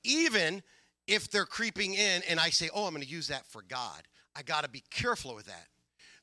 even 0.04 0.62
if 1.06 1.30
they're 1.30 1.46
creeping 1.46 1.94
in 1.94 2.22
and 2.28 2.40
I 2.40 2.50
say, 2.50 2.68
oh, 2.74 2.84
I'm 2.84 2.92
going 2.92 3.02
to 3.02 3.08
use 3.08 3.28
that 3.28 3.46
for 3.46 3.62
God. 3.62 4.02
I 4.34 4.42
got 4.42 4.64
to 4.64 4.70
be 4.70 4.82
careful 4.90 5.34
with 5.34 5.46
that. 5.46 5.66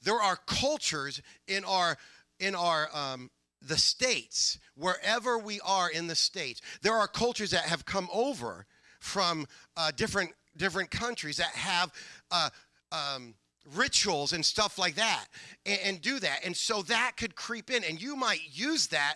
There 0.03 0.21
are 0.21 0.37
cultures 0.45 1.21
in 1.47 1.63
our 1.63 1.97
in 2.39 2.55
our 2.55 2.89
um, 2.93 3.29
the 3.61 3.77
states, 3.77 4.59
wherever 4.75 5.37
we 5.37 5.59
are 5.61 5.89
in 5.89 6.07
the 6.07 6.15
states, 6.15 6.61
there 6.81 6.93
are 6.93 7.07
cultures 7.07 7.51
that 7.51 7.63
have 7.63 7.85
come 7.85 8.09
over 8.11 8.65
from 8.99 9.47
uh, 9.77 9.91
different 9.95 10.31
different 10.57 10.91
countries 10.91 11.37
that 11.37 11.51
have 11.55 11.91
uh, 12.31 12.49
um, 12.91 13.33
rituals 13.75 14.33
and 14.33 14.45
stuff 14.45 14.77
like 14.77 14.95
that, 14.95 15.25
and, 15.65 15.79
and 15.85 16.01
do 16.01 16.19
that, 16.19 16.41
and 16.43 16.55
so 16.55 16.81
that 16.83 17.13
could 17.17 17.35
creep 17.35 17.71
in, 17.71 17.83
and 17.83 18.01
you 18.01 18.15
might 18.15 18.41
use 18.51 18.87
that 18.87 19.15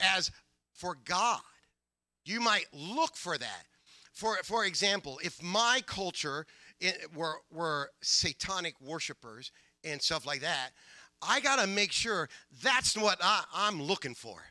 as 0.00 0.30
for 0.72 0.96
God. 1.04 1.40
You 2.24 2.40
might 2.40 2.66
look 2.72 3.16
for 3.16 3.36
that. 3.36 3.66
For, 4.12 4.36
for 4.44 4.64
example, 4.64 5.18
if 5.24 5.42
my 5.42 5.82
culture 5.86 6.46
eh, 6.80 6.92
were, 7.14 7.36
were 7.50 7.90
satanic 8.02 8.74
worshipers 8.80 9.52
and 9.84 10.00
stuff 10.00 10.26
like 10.26 10.40
that, 10.40 10.70
I 11.26 11.40
got 11.40 11.60
to 11.60 11.66
make 11.66 11.92
sure 11.92 12.28
that's 12.62 12.96
what 12.96 13.18
I, 13.22 13.44
I'm 13.54 13.82
looking 13.82 14.14
for. 14.14 14.42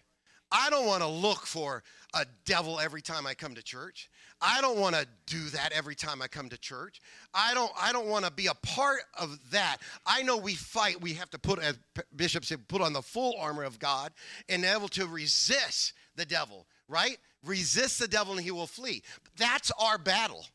I 0.52 0.70
don't 0.70 0.86
want 0.86 1.02
to 1.02 1.08
look 1.08 1.46
for 1.46 1.82
a 2.14 2.26
devil 2.46 2.80
every 2.80 3.02
time 3.02 3.26
I 3.26 3.34
come 3.34 3.56
to 3.56 3.64
church. 3.64 4.10
I 4.42 4.60
don't 4.60 4.78
want 4.78 4.96
to 4.96 5.08
do 5.26 5.46
that 5.50 5.72
every 5.72 5.96
time 5.96 6.22
I 6.22 6.28
come 6.28 6.50
to 6.50 6.58
church. 6.58 7.00
I 7.34 7.54
don't 7.54 7.72
I 7.80 7.94
don't 7.94 8.08
want 8.08 8.26
to 8.26 8.32
be 8.32 8.48
a 8.48 8.54
part 8.56 9.02
of 9.18 9.40
that. 9.52 9.78
I 10.06 10.24
know 10.24 10.36
we 10.36 10.56
fight, 10.56 11.00
we 11.00 11.14
have 11.14 11.30
to 11.30 11.40
put 11.40 11.60
as 11.60 11.80
Bishop 12.16 12.44
said 12.44 12.68
put 12.68 12.82
on 12.82 12.92
the 12.92 13.02
full 13.02 13.36
armor 13.40 13.64
of 13.64 13.80
God 13.80 14.12
and 14.50 14.66
able 14.66 14.90
to 14.90 15.08
resist 15.08 15.94
the 16.16 16.26
devil, 16.26 16.66
right? 16.90 17.18
Resist 17.44 18.00
the 18.00 18.08
devil 18.08 18.34
and 18.34 18.42
he 18.42 18.52
will 18.52 18.68
flee. 18.68 19.02
That's 19.38 19.72
our 19.80 19.98
battle. 19.98 20.46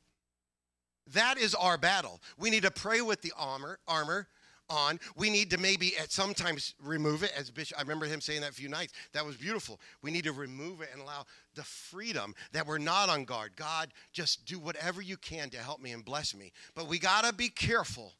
That 1.12 1.38
is 1.38 1.54
our 1.54 1.78
battle. 1.78 2.20
We 2.38 2.50
need 2.50 2.62
to 2.62 2.70
pray 2.70 3.00
with 3.00 3.22
the 3.22 3.32
armor, 3.36 3.78
armor 3.86 4.28
on. 4.68 4.98
We 5.16 5.30
need 5.30 5.50
to 5.50 5.58
maybe 5.58 5.96
at 5.96 6.10
sometimes 6.12 6.74
remove 6.82 7.22
it. 7.22 7.32
As 7.36 7.50
Bishop, 7.50 7.78
I 7.78 7.82
remember 7.82 8.06
him 8.06 8.20
saying 8.20 8.40
that 8.40 8.50
a 8.50 8.54
few 8.54 8.68
nights. 8.68 8.92
That 9.12 9.24
was 9.24 9.36
beautiful. 9.36 9.80
We 10.02 10.10
need 10.10 10.24
to 10.24 10.32
remove 10.32 10.80
it 10.80 10.88
and 10.92 11.00
allow 11.00 11.24
the 11.54 11.62
freedom 11.62 12.34
that 12.52 12.66
we're 12.66 12.78
not 12.78 13.08
on 13.08 13.24
guard. 13.24 13.52
God, 13.56 13.92
just 14.12 14.44
do 14.44 14.58
whatever 14.58 15.00
you 15.00 15.16
can 15.16 15.50
to 15.50 15.58
help 15.58 15.80
me 15.80 15.92
and 15.92 16.04
bless 16.04 16.34
me. 16.34 16.52
But 16.74 16.88
we 16.88 16.98
got 16.98 17.24
to 17.24 17.32
be 17.32 17.48
careful 17.48 18.14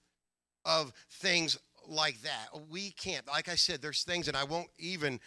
of 0.65 0.93
things 1.11 1.59
like 1.89 2.21
that. 2.23 2.49
We 2.69 2.91
can't. 2.91 3.27
Like 3.27 3.49
I 3.49 3.55
said, 3.55 3.83
there's 3.83 4.03
things 4.03 4.27
that 4.27 4.37
I 4.37 4.45
won't 4.45 4.69
even 4.79 5.21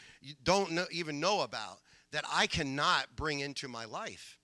don't 0.43 0.71
know, 0.71 0.85
even 0.91 1.19
know 1.19 1.41
about 1.41 1.79
that 2.11 2.25
I 2.31 2.47
cannot 2.47 3.15
bring 3.15 3.39
into 3.39 3.67
my 3.67 3.85
life. 3.85 4.37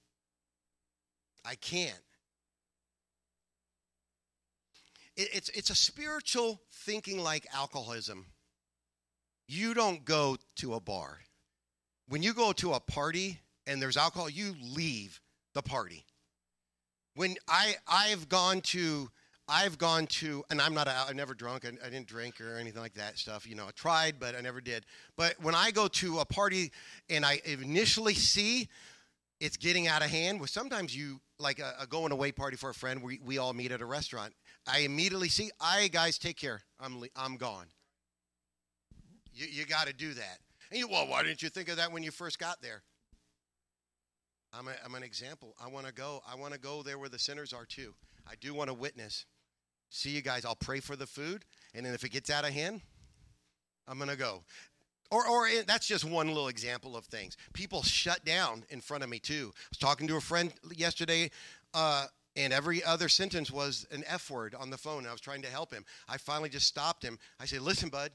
I 1.44 1.56
can't. 1.56 1.94
It, 5.16 5.30
it's, 5.34 5.50
it's 5.50 5.70
a 5.70 5.76
spiritual 5.76 6.62
thinking 6.72 7.20
like 7.24 7.48
alcoholism. 7.54 8.26
You 9.48 9.74
don't 9.74 10.04
go 10.04 10.38
to 10.58 10.74
a 10.74 10.80
bar. 10.80 11.20
When 12.08 12.24
you 12.24 12.34
go 12.34 12.52
to 12.54 12.74
a 12.74 12.80
party 12.80 13.40
and 13.66 13.82
there's 13.82 13.98
alcohol, 13.98 14.30
you 14.30 14.56
leave 14.76 15.22
the 15.54 15.62
party. 15.62 16.06
When 17.16 17.36
I, 17.48 17.76
I've 17.88 18.28
gone 18.28 18.62
to 18.62 19.10
I've 19.48 19.78
gone 19.78 20.08
to, 20.08 20.44
and 20.50 20.60
I'm 20.60 20.74
not, 20.74 20.88
I 20.88 21.12
never 21.14 21.36
drunk, 21.36 21.66
I, 21.66 21.86
I, 21.86 21.90
didn't 21.90 22.08
drink 22.08 22.42
or 22.42 22.58
anything 22.58 22.82
like 22.82 22.96
that 22.96 23.20
stuff. 23.20 23.48
You 23.48 23.56
know, 23.56 23.66
I 23.68 23.72
tried, 23.75 24.20
but 24.20 24.36
I 24.36 24.42
never 24.42 24.60
did. 24.60 24.86
But 25.16 25.36
when 25.40 25.54
I 25.54 25.70
go 25.70 25.88
to 25.88 26.20
a 26.20 26.25
party 26.25 26.72
and 27.10 27.24
I 27.24 27.40
initially 27.46 28.16
see 28.16 28.68
it's 29.40 29.58
getting 29.58 29.88
out 29.88 30.04
of 30.04 30.10
hand, 30.10 30.40
well, 30.40 30.48
sometimes 30.48 30.96
you, 30.96 31.22
like 31.38 31.60
a, 31.60 31.74
a 31.80 31.86
going 31.86 32.12
away 32.12 32.32
party 32.32 32.58
for 32.58 32.72
a 32.72 32.74
friend, 32.74 33.04
we, 33.04 33.20
we 33.24 33.38
all 33.38 33.54
meet 33.54 33.72
at 33.72 33.82
a 33.82 33.86
restaurant. 33.86 34.34
I 34.68 34.80
immediately 34.80 35.30
see, 35.30 35.52
I 35.62 35.90
guys, 35.90 36.18
take 36.18 36.38
care. 36.38 36.62
I'm, 36.80 37.04
I'm 37.16 37.38
gone. 37.38 37.68
You, 39.32 39.46
you 39.52 39.66
got 39.66 39.86
to 39.86 39.94
do 39.94 40.16
that. 40.16 40.40
And 40.72 40.80
you, 40.80 40.88
well, 40.88 41.08
why 41.08 41.22
didn't 41.22 41.44
you 41.44 41.50
think 41.50 41.70
of 41.70 41.78
that 41.78 41.92
when 41.92 42.02
you 42.02 42.10
first 42.10 42.40
got 42.40 42.64
there? 42.64 42.82
I'm, 44.58 44.68
a, 44.68 44.72
I'm 44.84 44.96
an 44.96 45.04
example. 45.04 45.54
I 45.64 45.68
want 45.68 45.86
to 45.86 45.94
go. 45.94 46.22
I 46.28 46.36
want 46.36 46.54
to 46.54 46.60
go 46.60 46.82
there 46.82 46.98
where 46.98 47.10
the 47.10 47.20
sinners 47.20 47.54
are 47.54 47.66
too. 47.66 47.94
I 48.28 48.34
do 48.40 48.54
want 48.54 48.70
to 48.70 48.74
witness. 48.74 49.25
See 49.96 50.10
you 50.10 50.22
guys. 50.22 50.44
I'll 50.44 50.58
pray 50.58 50.82
for 50.82 50.98
the 50.98 51.08
food, 51.08 51.46
and 51.74 51.86
then 51.86 51.94
if 51.94 52.04
it 52.04 52.10
gets 52.10 52.30
out 52.30 52.44
of 52.44 52.52
hand, 52.52 52.82
I'm 53.88 53.98
gonna 53.98 54.18
go. 54.18 54.44
Or, 55.10 55.25
or 55.25 55.48
that's 55.66 55.88
just 55.88 56.04
one 56.04 56.28
little 56.28 56.50
example 56.50 56.98
of 56.98 57.06
things. 57.06 57.38
People 57.54 57.82
shut 57.82 58.25
down 58.25 58.66
in 58.70 58.82
front 58.82 59.06
of 59.06 59.10
me 59.10 59.20
too. 59.20 59.54
I 59.56 59.68
was 59.70 59.78
talking 59.78 60.06
to 60.10 60.18
a 60.18 60.22
friend 60.22 60.52
yesterday, 60.75 61.32
uh, 61.74 62.08
and 62.36 62.52
every 62.52 62.84
other 62.84 63.08
sentence 63.08 63.50
was 63.50 63.88
an 63.90 64.04
F 64.06 64.30
word 64.30 64.54
on 64.54 64.70
the 64.70 64.78
phone. 64.78 65.00
And 65.00 65.08
I 65.08 65.14
was 65.14 65.22
trying 65.22 65.44
to 65.44 65.48
help 65.48 65.72
him. 65.72 65.86
I 66.10 66.18
finally 66.18 66.50
just 66.50 66.68
stopped 66.68 67.02
him. 67.02 67.18
I 67.40 67.46
said, 67.46 67.62
"Listen, 67.62 67.88
bud, 67.88 68.12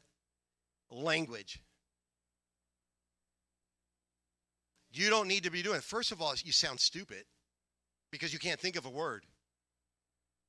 language. 0.91 1.61
You 4.93 5.09
don't 5.09 5.29
need 5.29 5.45
to 5.45 5.51
be 5.51 5.63
doing 5.63 5.79
it. 5.79 5.85
First 5.85 6.13
of 6.13 6.21
all, 6.21 6.35
you 6.45 6.53
sound 6.53 6.79
stupid 6.79 7.25
because 8.11 8.35
you 8.35 8.39
can't 8.39 8.61
think 8.61 8.77
of 8.77 8.85
a 8.85 8.91
word. 8.91 9.25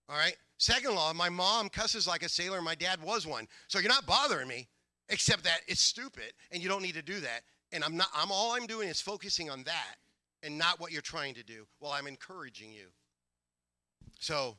All 0.10 0.18
right? 0.18 0.36
Second 0.62 0.94
law, 0.94 1.12
my 1.12 1.28
mom 1.28 1.70
cusses 1.70 2.06
like 2.06 2.22
a 2.22 2.30
sailor, 2.30 2.62
my 2.62 2.76
dad 2.76 3.02
was 3.02 3.26
one. 3.26 3.48
So 3.68 3.80
you're 3.80 3.90
not 3.90 4.06
bothering 4.06 4.48
me, 4.48 4.68
except 5.10 5.44
that 5.46 5.62
it's 5.68 5.82
stupid 5.82 6.34
and 6.52 6.62
you 6.62 6.70
don't 6.70 6.84
need 6.84 6.94
to 6.94 7.02
do 7.02 7.20
that. 7.20 7.42
And 7.72 7.84
I'm 7.84 7.98
not, 7.98 8.10
I'm 8.14 8.32
all 8.32 8.52
I'm 8.52 8.68
doing 8.68 8.88
is 8.88 9.02
focusing 9.02 9.50
on 9.50 9.64
that 9.64 9.96
and 10.44 10.60
not 10.60 10.80
what 10.80 10.92
you're 10.92 11.02
trying 11.02 11.34
to 11.34 11.44
do 11.44 11.66
while 11.80 11.94
I'm 11.94 12.06
encouraging 12.06 12.72
you. 12.72 12.90
So, 14.20 14.56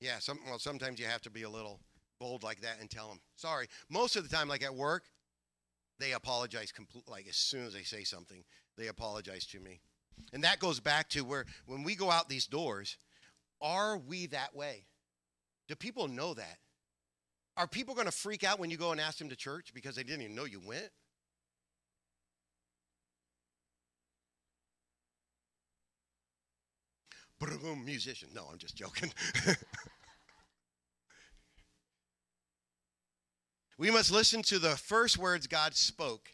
yeah, 0.00 0.18
some, 0.18 0.38
well, 0.46 0.58
sometimes 0.58 1.00
you 1.00 1.06
have 1.06 1.22
to 1.22 1.30
be 1.30 1.44
a 1.44 1.50
little 1.50 1.80
bold 2.20 2.42
like 2.42 2.60
that 2.60 2.76
and 2.78 2.90
tell 2.90 3.08
them, 3.08 3.20
sorry. 3.34 3.68
Most 3.88 4.16
of 4.16 4.28
the 4.28 4.36
time, 4.36 4.48
like 4.48 4.62
at 4.62 4.74
work, 4.74 5.04
they 5.98 6.12
apologize 6.12 6.72
completely, 6.72 7.10
like 7.10 7.26
as 7.26 7.36
soon 7.36 7.64
as 7.64 7.72
they 7.72 7.84
say 7.84 8.04
something, 8.04 8.44
they 8.76 8.88
apologize 8.88 9.46
to 9.46 9.60
me. 9.60 9.80
And 10.34 10.44
that 10.44 10.58
goes 10.58 10.78
back 10.78 11.08
to 11.10 11.22
where 11.22 11.46
when 11.64 11.84
we 11.84 11.94
go 11.94 12.10
out 12.10 12.28
these 12.28 12.46
doors, 12.46 12.98
are 13.62 13.96
we 13.96 14.26
that 14.26 14.54
way? 14.54 14.87
Do 15.68 15.76
people 15.76 16.08
know 16.08 16.34
that? 16.34 16.58
Are 17.56 17.66
people 17.66 17.94
going 17.94 18.06
to 18.06 18.12
freak 18.12 18.42
out 18.44 18.58
when 18.58 18.70
you 18.70 18.76
go 18.76 18.92
and 18.92 19.00
ask 19.00 19.18
them 19.18 19.28
to 19.28 19.36
church 19.36 19.72
because 19.74 19.94
they 19.96 20.02
didn't 20.02 20.22
even 20.22 20.34
know 20.34 20.44
you 20.44 20.60
went? 20.64 20.90
Boom, 27.38 27.84
musician. 27.84 28.30
No, 28.34 28.46
I'm 28.50 28.58
just 28.58 28.74
joking. 28.74 29.12
we 33.78 33.90
must 33.90 34.10
listen 34.10 34.42
to 34.42 34.58
the 34.58 34.70
first 34.70 35.18
words 35.18 35.46
God 35.46 35.74
spoke 35.74 36.30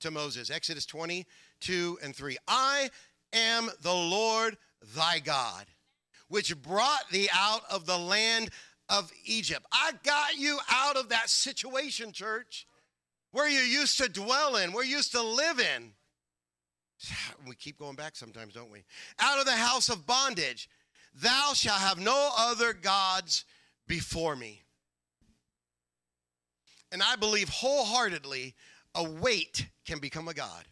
to 0.00 0.10
Moses 0.10 0.50
Exodus 0.50 0.84
22 0.86 1.98
and 2.02 2.16
3. 2.16 2.36
I 2.48 2.90
am 3.32 3.70
the 3.82 3.94
Lord 3.94 4.56
thy 4.96 5.20
God 5.20 5.66
which 6.30 6.56
brought 6.62 7.10
thee 7.10 7.28
out 7.34 7.62
of 7.70 7.84
the 7.84 7.98
land 7.98 8.50
of 8.88 9.12
Egypt. 9.24 9.66
I 9.70 9.92
got 10.04 10.38
you 10.38 10.58
out 10.70 10.96
of 10.96 11.10
that 11.10 11.28
situation, 11.28 12.12
church, 12.12 12.66
where 13.32 13.48
you 13.48 13.58
used 13.58 13.98
to 13.98 14.08
dwell 14.08 14.56
in, 14.56 14.72
where 14.72 14.84
you 14.84 14.96
used 14.96 15.12
to 15.12 15.22
live 15.22 15.60
in. 15.60 15.92
We 17.46 17.54
keep 17.56 17.78
going 17.78 17.96
back 17.96 18.16
sometimes, 18.16 18.54
don't 18.54 18.70
we? 18.70 18.84
Out 19.18 19.40
of 19.40 19.46
the 19.46 19.52
house 19.52 19.88
of 19.88 20.06
bondage. 20.06 20.68
Thou 21.14 21.52
shalt 21.54 21.80
have 21.80 21.98
no 21.98 22.30
other 22.38 22.72
gods 22.72 23.44
before 23.88 24.36
me. 24.36 24.62
And 26.92 27.02
I 27.02 27.16
believe 27.16 27.48
wholeheartedly 27.48 28.54
a 28.94 29.02
weight 29.02 29.66
can 29.84 29.98
become 29.98 30.28
a 30.28 30.34
God. 30.34 30.64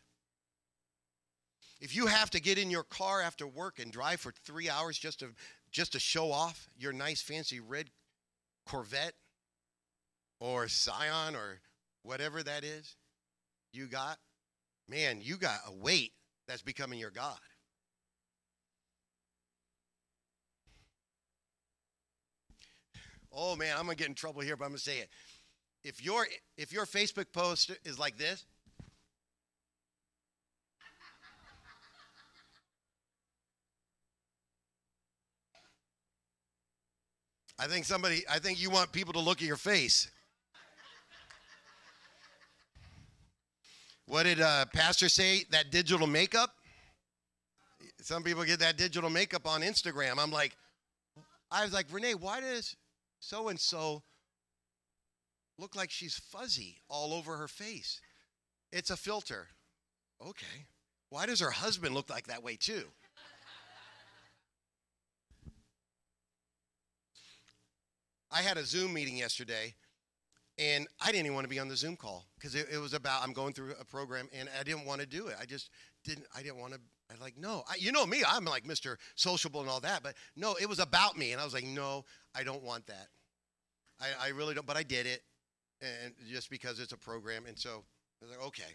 If 1.80 1.94
you 1.94 2.06
have 2.06 2.30
to 2.30 2.40
get 2.40 2.58
in 2.58 2.70
your 2.70 2.82
car 2.82 3.23
after 3.23 3.47
work 3.47 3.78
and 3.78 3.92
drive 3.92 4.20
for 4.20 4.32
three 4.44 4.68
hours 4.68 4.99
just 4.99 5.20
to 5.20 5.28
just 5.70 5.92
to 5.92 6.00
show 6.00 6.32
off 6.32 6.68
your 6.78 6.92
nice 6.92 7.20
fancy 7.20 7.61
red 7.61 7.90
Corvette 8.66 9.14
or 10.40 10.66
Scion 10.68 11.37
or 11.37 11.61
whatever 12.02 12.42
that 12.42 12.64
is 12.64 12.97
you 13.73 13.87
got, 13.87 14.18
man, 14.88 15.20
you 15.23 15.37
got 15.37 15.58
a 15.66 15.73
weight 15.73 16.12
that's 16.47 16.62
becoming 16.62 16.99
your 16.99 17.11
God. 17.11 17.38
Oh 23.32 23.54
man, 23.56 23.76
I'm 23.76 23.85
gonna 23.85 23.94
get 23.94 24.08
in 24.08 24.14
trouble 24.14 24.40
here, 24.40 24.56
but 24.56 24.64
I'm 24.64 24.70
gonna 24.70 24.78
say 24.78 24.99
it. 24.99 25.11
If 25.85 26.04
your 26.04 26.26
if 26.56 26.73
your 26.73 26.87
Facebook 26.87 27.26
post 27.32 27.70
is 27.85 27.99
like 27.99 28.16
this, 28.16 28.47
I 37.58 37.66
think 37.66 37.84
somebody, 37.84 38.22
I 38.30 38.38
think 38.38 38.62
you 38.62 38.70
want 38.70 38.92
people 38.92 39.12
to 39.14 39.18
look 39.18 39.42
at 39.42 39.46
your 39.46 39.56
face. 39.56 40.10
What 44.06 44.22
did 44.22 44.40
uh, 44.40 44.66
Pastor 44.72 45.09
say? 45.09 45.44
That 45.50 45.70
digital 45.70 46.06
makeup? 46.06 46.54
Some 48.00 48.22
people 48.22 48.44
get 48.44 48.61
that 48.61 48.76
digital 48.78 49.11
makeup 49.11 49.46
on 49.46 49.61
Instagram. 49.61 50.14
I'm 50.18 50.30
like, 50.30 50.56
I 51.50 51.64
was 51.64 51.72
like, 51.72 51.87
Renee, 51.90 52.14
why 52.14 52.40
does 52.40 52.76
so 53.20 53.48
and 53.48 53.59
so 53.59 54.02
look 55.59 55.74
like 55.74 55.90
she's 55.90 56.16
fuzzy 56.16 56.78
all 56.88 57.12
over 57.12 57.37
her 57.37 57.48
face? 57.48 58.00
It's 58.72 58.90
a 58.90 58.96
filter. 58.96 59.48
Okay. 60.26 60.66
Why 61.11 61.26
does 61.26 61.40
her 61.40 61.50
husband 61.50 61.94
look 61.94 62.09
like 62.09 62.28
that 62.28 62.42
way 62.42 62.56
too? 62.56 62.85
I 68.30 68.42
had 68.42 68.58
a 68.58 68.64
Zoom 68.64 68.92
meeting 68.92 69.16
yesterday, 69.16 69.74
and 70.58 70.86
I 71.00 71.06
didn't 71.06 71.26
even 71.26 71.34
want 71.34 71.44
to 71.44 71.48
be 71.48 71.58
on 71.58 71.68
the 71.68 71.76
Zoom 71.76 71.96
call 71.96 72.26
because 72.36 72.54
it, 72.54 72.66
it, 72.72 72.78
was 72.78 72.92
about 72.92 73.22
I'm 73.22 73.32
going 73.32 73.52
through 73.52 73.72
a 73.80 73.84
program, 73.84 74.28
and 74.38 74.48
I 74.58 74.62
didn't 74.62 74.84
want 74.84 75.00
to 75.00 75.06
do 75.06 75.28
it. 75.28 75.36
I 75.40 75.46
just 75.46 75.70
didn't. 76.04 76.26
I 76.36 76.42
didn't 76.42 76.58
want 76.58 76.74
to. 76.74 76.80
I 77.10 77.22
like 77.22 77.38
no. 77.38 77.62
I, 77.68 77.76
you 77.78 77.92
know 77.92 78.04
me. 78.04 78.22
I'm 78.28 78.44
like 78.44 78.64
Mr. 78.64 78.96
Sociable 79.14 79.60
and 79.60 79.70
all 79.70 79.80
that, 79.80 80.02
but 80.02 80.14
no, 80.36 80.56
it 80.60 80.68
was 80.68 80.78
about 80.78 81.16
me, 81.16 81.32
and 81.32 81.40
I 81.40 81.44
was 81.44 81.54
like, 81.54 81.64
no, 81.64 82.04
I 82.34 82.42
don't 82.42 82.62
want 82.62 82.86
that. 82.86 83.08
I, 84.00 84.26
I 84.26 84.28
really 84.30 84.54
don't. 84.54 84.66
But 84.66 84.76
I 84.76 84.82
did 84.82 85.06
it, 85.06 85.22
and 85.80 86.12
just 86.30 86.50
because 86.50 86.80
it's 86.80 86.92
a 86.92 86.98
program, 86.98 87.46
and 87.46 87.58
so 87.58 87.84
I 88.20 88.24
was 88.26 88.36
like, 88.36 88.46
okay. 88.48 88.74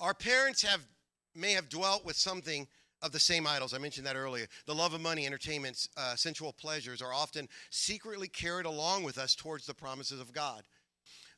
Our 0.00 0.14
parents 0.14 0.62
have 0.62 0.84
may 1.34 1.52
have 1.52 1.68
dwelt 1.68 2.04
with 2.04 2.16
something 2.16 2.66
of 3.02 3.12
the 3.12 3.20
same 3.20 3.46
idols. 3.46 3.74
I 3.74 3.78
mentioned 3.78 4.06
that 4.06 4.16
earlier. 4.16 4.46
The 4.66 4.74
love 4.74 4.94
of 4.94 5.00
money, 5.00 5.26
entertainment, 5.26 5.88
uh, 5.96 6.14
sensual 6.14 6.52
pleasures 6.52 7.02
are 7.02 7.12
often 7.12 7.48
secretly 7.70 8.28
carried 8.28 8.66
along 8.66 9.02
with 9.02 9.18
us 9.18 9.34
towards 9.34 9.66
the 9.66 9.74
promises 9.74 10.20
of 10.20 10.32
God. 10.32 10.62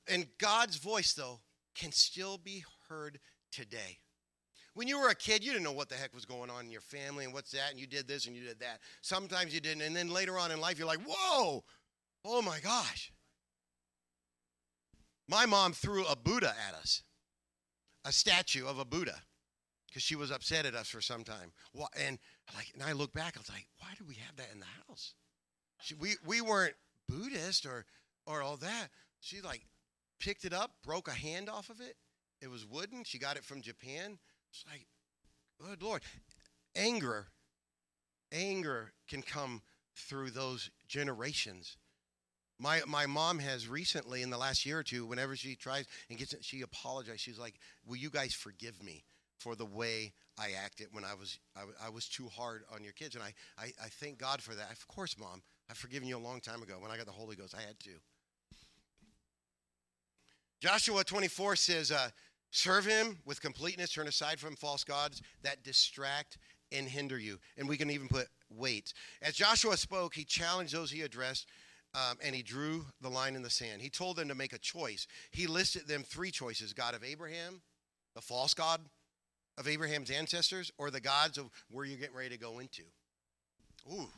And 0.06 0.26
God's 0.38 0.76
voice, 0.76 1.14
though, 1.14 1.40
can 1.74 1.90
still 1.90 2.38
be 2.38 2.64
heard 2.88 3.18
today. 3.50 3.98
When 4.74 4.88
you 4.88 5.00
were 5.00 5.08
a 5.08 5.14
kid, 5.14 5.44
you 5.44 5.52
didn't 5.52 5.64
know 5.64 5.72
what 5.72 5.88
the 5.88 5.94
heck 5.94 6.14
was 6.14 6.24
going 6.24 6.50
on 6.50 6.64
in 6.64 6.70
your 6.70 6.80
family 6.80 7.24
and 7.24 7.32
what's 7.32 7.52
that, 7.52 7.70
and 7.70 7.78
you 7.78 7.86
did 7.86 8.08
this 8.08 8.26
and 8.26 8.36
you 8.36 8.44
did 8.44 8.58
that. 8.60 8.80
Sometimes 9.02 9.54
you 9.54 9.60
didn't. 9.60 9.82
And 9.82 9.94
then 9.94 10.10
later 10.10 10.38
on 10.38 10.50
in 10.50 10.60
life, 10.60 10.78
you're 10.78 10.86
like, 10.86 11.02
whoa, 11.06 11.64
oh 12.24 12.42
my 12.42 12.58
gosh. 12.60 13.12
My 15.28 15.46
mom 15.46 15.72
threw 15.72 16.04
a 16.04 16.16
Buddha 16.16 16.54
at 16.68 16.74
us, 16.74 17.02
a 18.04 18.12
statue 18.12 18.66
of 18.66 18.78
a 18.78 18.84
Buddha 18.84 19.22
because 19.94 20.02
she 20.02 20.16
was 20.16 20.32
upset 20.32 20.66
at 20.66 20.74
us 20.74 20.88
for 20.88 21.00
some 21.00 21.22
time. 21.22 21.52
And 21.96 22.18
like, 22.56 22.66
and 22.74 22.82
I 22.82 22.92
look 22.92 23.12
back, 23.12 23.34
I 23.36 23.40
was 23.40 23.48
like, 23.48 23.68
why 23.78 23.90
do 23.96 24.04
we 24.04 24.16
have 24.16 24.34
that 24.36 24.48
in 24.52 24.58
the 24.58 24.66
house? 24.88 25.14
She, 25.82 25.94
we 25.94 26.16
we 26.26 26.40
weren't 26.40 26.74
Buddhist 27.08 27.64
or 27.64 27.86
or 28.26 28.42
all 28.42 28.56
that. 28.56 28.88
She 29.20 29.40
like 29.40 29.64
picked 30.18 30.44
it 30.44 30.52
up, 30.52 30.72
broke 30.84 31.06
a 31.06 31.12
hand 31.12 31.48
off 31.48 31.70
of 31.70 31.80
it. 31.80 31.94
It 32.42 32.50
was 32.50 32.66
wooden. 32.66 33.04
She 33.04 33.18
got 33.18 33.36
it 33.36 33.44
from 33.44 33.62
Japan. 33.62 34.18
It's 34.50 34.64
like, 34.68 34.86
good 35.62 35.80
Lord, 35.80 36.02
anger, 36.74 37.28
anger 38.32 38.92
can 39.08 39.22
come 39.22 39.62
through 39.94 40.30
those 40.30 40.70
generations. 40.88 41.76
My 42.58 42.80
my 42.84 43.06
mom 43.06 43.38
has 43.38 43.68
recently, 43.68 44.22
in 44.22 44.30
the 44.30 44.38
last 44.38 44.66
year 44.66 44.80
or 44.80 44.82
two, 44.82 45.06
whenever 45.06 45.36
she 45.36 45.54
tries 45.54 45.86
and 46.10 46.18
gets 46.18 46.32
it, 46.32 46.44
she 46.44 46.62
apologized. 46.62 47.20
She's 47.20 47.38
like, 47.38 47.54
"Will 47.86 47.96
you 47.96 48.10
guys 48.10 48.34
forgive 48.34 48.82
me?" 48.82 49.04
For 49.38 49.54
the 49.54 49.64
way 49.66 50.12
I 50.38 50.50
acted 50.64 50.88
when 50.92 51.04
I 51.04 51.14
was 51.14 51.38
I, 51.56 51.86
I 51.86 51.90
was 51.90 52.08
too 52.08 52.28
hard 52.28 52.64
on 52.74 52.82
your 52.82 52.92
kids, 52.92 53.14
and 53.14 53.22
I, 53.22 53.32
I 53.58 53.66
I 53.82 53.88
thank 53.88 54.18
God 54.18 54.42
for 54.42 54.54
that. 54.54 54.70
Of 54.72 54.86
course, 54.88 55.16
Mom, 55.18 55.42
I've 55.70 55.76
forgiven 55.76 56.08
you 56.08 56.16
a 56.16 56.18
long 56.18 56.40
time 56.40 56.62
ago. 56.62 56.76
When 56.80 56.90
I 56.90 56.96
got 56.96 57.06
the 57.06 57.12
Holy 57.12 57.36
Ghost, 57.36 57.54
I 57.56 57.60
had 57.60 57.78
to. 57.80 57.90
Joshua 60.60 61.04
24 61.04 61.56
says, 61.56 61.92
uh, 61.92 62.10
"Serve 62.50 62.86
Him 62.86 63.18
with 63.24 63.40
completeness. 63.40 63.92
Turn 63.92 64.08
aside 64.08 64.40
from 64.40 64.56
false 64.56 64.82
gods 64.82 65.22
that 65.42 65.62
distract 65.62 66.38
and 66.72 66.88
hinder 66.88 67.18
you." 67.18 67.38
And 67.56 67.68
we 67.68 67.76
can 67.76 67.90
even 67.90 68.08
put 68.08 68.28
weight. 68.50 68.92
As 69.22 69.34
Joshua 69.34 69.76
spoke, 69.76 70.14
he 70.14 70.24
challenged 70.24 70.74
those 70.74 70.90
he 70.90 71.02
addressed. 71.02 71.46
Um, 71.96 72.18
and 72.20 72.34
he 72.34 72.42
drew 72.42 72.86
the 73.00 73.08
line 73.08 73.36
in 73.36 73.42
the 73.42 73.50
sand. 73.50 73.80
He 73.80 73.88
told 73.88 74.16
them 74.16 74.26
to 74.26 74.34
make 74.34 74.52
a 74.52 74.58
choice. 74.58 75.06
He 75.30 75.46
listed 75.46 75.86
them 75.86 76.02
three 76.02 76.32
choices 76.32 76.72
God 76.72 76.92
of 76.92 77.04
Abraham, 77.04 77.62
the 78.16 78.20
false 78.20 78.52
God 78.52 78.80
of 79.58 79.68
Abraham's 79.68 80.10
ancestors 80.10 80.70
or 80.78 80.90
the 80.90 81.00
gods 81.00 81.38
of 81.38 81.50
where 81.70 81.84
you're 81.84 81.98
getting 81.98 82.16
ready 82.16 82.30
to 82.30 82.38
go 82.38 82.58
into? 82.58 82.82
Ooh, 83.92 84.08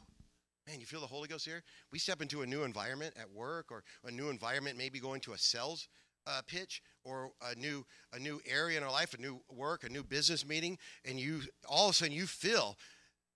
man, 0.66 0.80
you 0.80 0.86
feel 0.86 1.00
the 1.00 1.06
Holy 1.06 1.28
Ghost 1.28 1.44
here? 1.44 1.62
We 1.92 1.98
step 1.98 2.22
into 2.22 2.42
a 2.42 2.46
new 2.46 2.62
environment 2.62 3.14
at 3.20 3.30
work 3.30 3.70
or 3.70 3.82
a 4.04 4.10
new 4.10 4.28
environment, 4.30 4.78
maybe 4.78 5.00
going 5.00 5.20
to 5.22 5.32
a 5.32 5.38
sales 5.38 5.88
uh, 6.26 6.40
pitch 6.46 6.82
or 7.04 7.30
a 7.42 7.54
new 7.58 7.84
a 8.12 8.18
new 8.18 8.40
area 8.46 8.78
in 8.78 8.84
our 8.84 8.90
life, 8.90 9.14
a 9.14 9.20
new 9.20 9.40
work, 9.48 9.84
a 9.84 9.88
new 9.88 10.02
business 10.02 10.46
meeting, 10.46 10.78
and 11.04 11.20
you 11.20 11.42
all 11.68 11.86
of 11.86 11.92
a 11.92 11.94
sudden 11.94 12.14
you 12.14 12.26
feel 12.26 12.76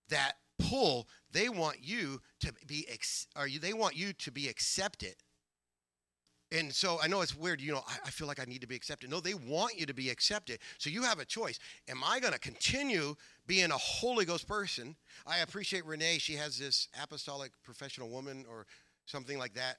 that 0.08 0.34
pull. 0.58 1.08
They 1.32 1.48
want 1.48 1.78
you 1.80 2.20
to 2.40 2.52
be, 2.66 2.86
ex- 2.90 3.26
or 3.36 3.46
you, 3.46 3.58
they 3.58 3.72
want 3.72 3.96
you 3.96 4.12
to 4.12 4.30
be 4.30 4.48
accepted 4.48 5.14
and 6.52 6.74
so 6.74 6.98
I 7.02 7.06
know 7.06 7.20
it's 7.20 7.36
weird, 7.36 7.60
you 7.60 7.72
know, 7.72 7.82
I, 7.86 7.96
I, 8.06 8.10
feel 8.10 8.26
like 8.26 8.40
I 8.40 8.44
need 8.44 8.60
to 8.62 8.66
be 8.66 8.74
accepted. 8.74 9.08
No, 9.08 9.20
they 9.20 9.34
want 9.34 9.78
you 9.78 9.86
to 9.86 9.94
be 9.94 10.10
accepted. 10.10 10.58
So 10.78 10.90
you 10.90 11.02
have 11.02 11.20
a 11.20 11.24
choice. 11.24 11.60
Am 11.88 12.02
I 12.04 12.18
going 12.18 12.32
to 12.32 12.40
continue 12.40 13.14
being 13.46 13.70
a 13.70 13.76
Holy 13.76 14.24
Ghost 14.24 14.48
person? 14.48 14.96
I 15.26 15.38
appreciate 15.38 15.84
Renee. 15.86 16.18
She 16.18 16.34
has 16.34 16.58
this 16.58 16.88
apostolic 17.00 17.52
professional 17.62 18.08
woman 18.08 18.44
or 18.50 18.66
something 19.06 19.38
like 19.38 19.54
that, 19.54 19.76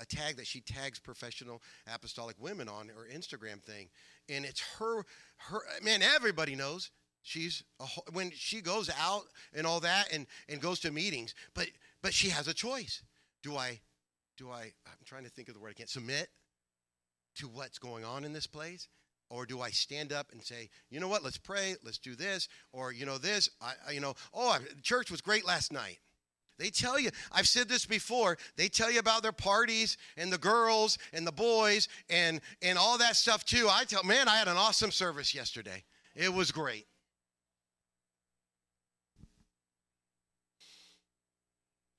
a 0.00 0.06
tag 0.06 0.36
that 0.36 0.46
she 0.46 0.60
tags 0.60 0.98
professional 0.98 1.60
apostolic 1.92 2.36
women 2.38 2.68
on 2.68 2.88
her 2.88 3.06
Instagram 3.14 3.62
thing. 3.62 3.88
And 4.28 4.44
it's 4.46 4.60
her, 4.78 5.04
her, 5.36 5.60
man, 5.82 6.00
everybody 6.02 6.54
knows 6.54 6.90
she's 7.22 7.64
a, 7.80 7.84
when 8.12 8.30
she 8.34 8.62
goes 8.62 8.90
out 8.98 9.24
and 9.52 9.66
all 9.66 9.80
that 9.80 10.10
and, 10.12 10.26
and 10.48 10.60
goes 10.60 10.80
to 10.80 10.90
meetings, 10.90 11.34
but, 11.54 11.68
but 12.02 12.14
she 12.14 12.30
has 12.30 12.48
a 12.48 12.54
choice. 12.54 13.02
Do 13.42 13.56
I 13.56 13.80
do 14.36 14.50
I, 14.50 14.72
I'm 14.86 15.04
trying 15.04 15.24
to 15.24 15.30
think 15.30 15.48
of 15.48 15.54
the 15.54 15.60
word 15.60 15.70
I 15.70 15.74
can't, 15.74 15.88
submit 15.88 16.28
to 17.36 17.48
what's 17.48 17.78
going 17.78 18.04
on 18.04 18.24
in 18.24 18.32
this 18.32 18.46
place? 18.46 18.88
Or 19.30 19.46
do 19.46 19.60
I 19.60 19.70
stand 19.70 20.12
up 20.12 20.30
and 20.32 20.42
say, 20.42 20.68
you 20.90 21.00
know 21.00 21.08
what, 21.08 21.24
let's 21.24 21.38
pray, 21.38 21.76
let's 21.82 21.98
do 21.98 22.14
this, 22.14 22.48
or 22.72 22.92
you 22.92 23.06
know 23.06 23.18
this, 23.18 23.50
I, 23.60 23.92
you 23.92 24.00
know, 24.00 24.14
oh, 24.32 24.58
church 24.82 25.10
was 25.10 25.20
great 25.20 25.46
last 25.46 25.72
night. 25.72 25.98
They 26.58 26.70
tell 26.70 27.00
you, 27.00 27.10
I've 27.32 27.48
said 27.48 27.68
this 27.68 27.84
before, 27.84 28.38
they 28.56 28.68
tell 28.68 28.90
you 28.90 29.00
about 29.00 29.22
their 29.22 29.32
parties 29.32 29.96
and 30.16 30.32
the 30.32 30.38
girls 30.38 30.98
and 31.12 31.26
the 31.26 31.32
boys 31.32 31.88
and, 32.08 32.40
and 32.62 32.78
all 32.78 32.98
that 32.98 33.16
stuff 33.16 33.44
too. 33.44 33.68
I 33.68 33.84
tell, 33.84 34.04
man, 34.04 34.28
I 34.28 34.36
had 34.36 34.46
an 34.46 34.56
awesome 34.56 34.92
service 34.92 35.34
yesterday. 35.34 35.82
It 36.14 36.32
was 36.32 36.52
great. 36.52 36.86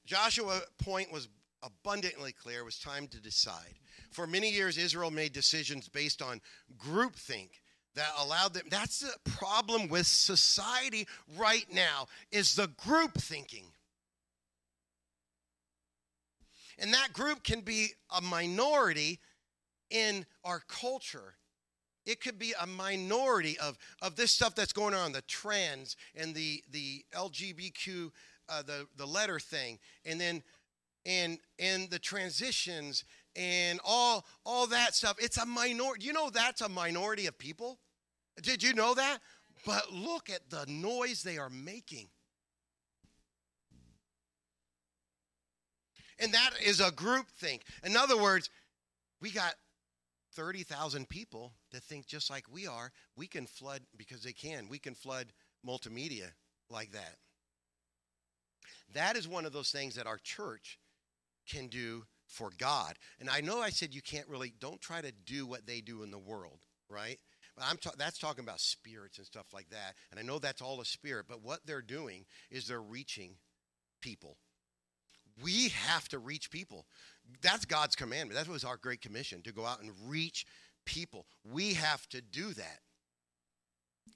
Joshua 0.06 0.62
point 0.78 1.12
was 1.12 1.28
abundantly 1.66 2.32
clear 2.32 2.60
it 2.60 2.66
was 2.66 2.80
time 2.80 3.08
to 3.08 3.20
decide. 3.20 3.74
For 4.12 4.28
many 4.28 4.52
years, 4.52 4.78
Israel 4.78 5.12
made 5.12 5.34
decisions 5.34 5.90
based 5.90 6.22
on 6.22 6.42
groupthink 6.78 7.50
that 7.96 8.12
allowed 8.20 8.54
them. 8.54 8.64
That's 8.70 9.00
the 9.00 9.14
problem 9.32 9.88
with 9.88 10.06
society 10.06 11.08
right 11.38 11.66
now 11.74 12.08
is 12.32 12.56
the 12.56 12.68
group 12.68 13.16
thinking. 13.16 13.66
And 16.78 16.94
that 16.94 17.14
group 17.14 17.44
can 17.44 17.62
be 17.62 17.90
a 18.16 18.22
minority 18.22 19.20
in 19.90 20.26
our 20.44 20.62
culture. 20.68 21.36
It 22.06 22.22
could 22.22 22.38
be 22.38 22.54
a 22.60 22.68
minority 22.68 23.58
of, 23.60 23.78
of 24.02 24.16
this 24.16 24.32
stuff 24.32 24.56
that's 24.56 24.74
going 24.74 24.94
on, 24.94 25.12
the 25.12 25.22
trans 25.22 25.96
and 26.16 26.36
the, 26.36 26.64
the 26.72 27.04
LGBTQ, 27.14 28.12
uh, 28.50 28.62
the, 28.62 28.88
the 28.98 29.08
letter 29.08 29.40
thing. 29.40 29.80
And 30.06 30.20
then 30.20 30.44
and 31.06 31.40
and 31.60 31.90
the 31.90 32.00
transitions 32.00 33.04
and 33.36 33.80
all 33.84 34.26
all 34.46 34.68
that 34.68 34.96
stuff. 34.96 35.18
It's 35.20 35.38
a 35.38 35.46
minority 35.46 36.06
you 36.06 36.14
know 36.14 36.30
that's 36.30 36.62
a 36.62 36.70
minority 36.70 37.28
of 37.28 37.38
people? 37.38 37.80
Did 38.42 38.64
you 38.64 38.74
know 38.74 38.94
that? 38.94 39.20
But 39.66 39.92
look 39.94 40.30
at 40.30 40.50
the 40.50 40.66
noise 40.68 41.24
they 41.24 41.38
are 41.38 41.50
making. 41.50 42.08
And 46.20 46.34
that 46.34 46.52
is 46.64 46.80
a 46.80 46.92
group 46.92 47.28
think. 47.30 47.64
In 47.84 47.96
other 47.96 48.22
words 48.22 48.50
we 49.22 49.32
got 49.32 49.56
30,000 50.34 51.08
people 51.08 51.54
that 51.72 51.82
think 51.84 52.06
just 52.06 52.30
like 52.30 52.44
we 52.52 52.68
are. 52.68 52.92
We 53.16 53.28
can 53.28 53.48
flood 53.48 53.82
because 53.98 54.24
they 54.24 54.34
can 54.34 54.68
we 54.70 54.80
can 54.80 54.96
flood 54.96 55.28
multimedia 55.66 56.32
like 56.70 56.92
that. 56.92 57.16
That 58.94 59.16
is 59.16 59.28
one 59.28 59.46
of 59.46 59.54
those 59.54 59.72
things 59.72 59.96
that 59.96 60.08
our 60.08 60.18
church 60.18 60.80
can 61.46 61.68
do 61.68 62.04
for 62.28 62.52
God. 62.58 62.96
And 63.20 63.30
I 63.30 63.42
know 63.42 63.62
I 63.62 63.70
said 63.70 63.94
you 63.94 64.02
can't 64.02 64.28
really, 64.28 64.54
don't 64.60 64.82
try 64.82 65.02
to 65.02 65.12
do 65.12 65.46
what 65.46 65.66
they 65.66 65.82
do 65.82 66.04
in 66.04 66.12
the 66.12 66.18
world, 66.18 66.60
right? 66.90 67.20
But 67.56 67.66
I'm 67.70 67.78
ta- 67.78 67.92
that's 67.98 68.18
talking 68.20 68.44
about 68.44 68.60
spirits 68.60 69.18
and 69.18 69.26
stuff 69.26 69.48
like 69.54 69.70
that. 69.70 69.96
And 70.12 70.20
I 70.20 70.24
know 70.24 70.40
that's 70.40 70.62
all 70.62 70.82
a 70.82 70.86
spirit, 70.86 71.26
but 71.30 71.44
what 71.44 71.60
they're 71.66 71.82
doing 71.82 72.26
is 72.52 72.68
they're 72.68 72.82
reaching 72.82 73.36
people. 74.02 74.38
We 75.42 75.70
have 75.70 76.08
to 76.10 76.20
reach 76.20 76.52
people. 76.52 76.86
That's 77.42 77.66
God's 77.66 77.96
commandment. 77.96 78.40
That 78.40 78.52
was 78.52 78.64
our 78.64 78.78
great 78.78 79.02
commission 79.02 79.42
to 79.44 79.52
go 79.52 79.66
out 79.66 79.82
and 79.82 79.92
reach 80.06 80.46
people. 80.86 81.26
We 81.44 81.74
have 81.74 82.08
to 82.10 82.22
do 82.22 82.54
that. 82.54 82.80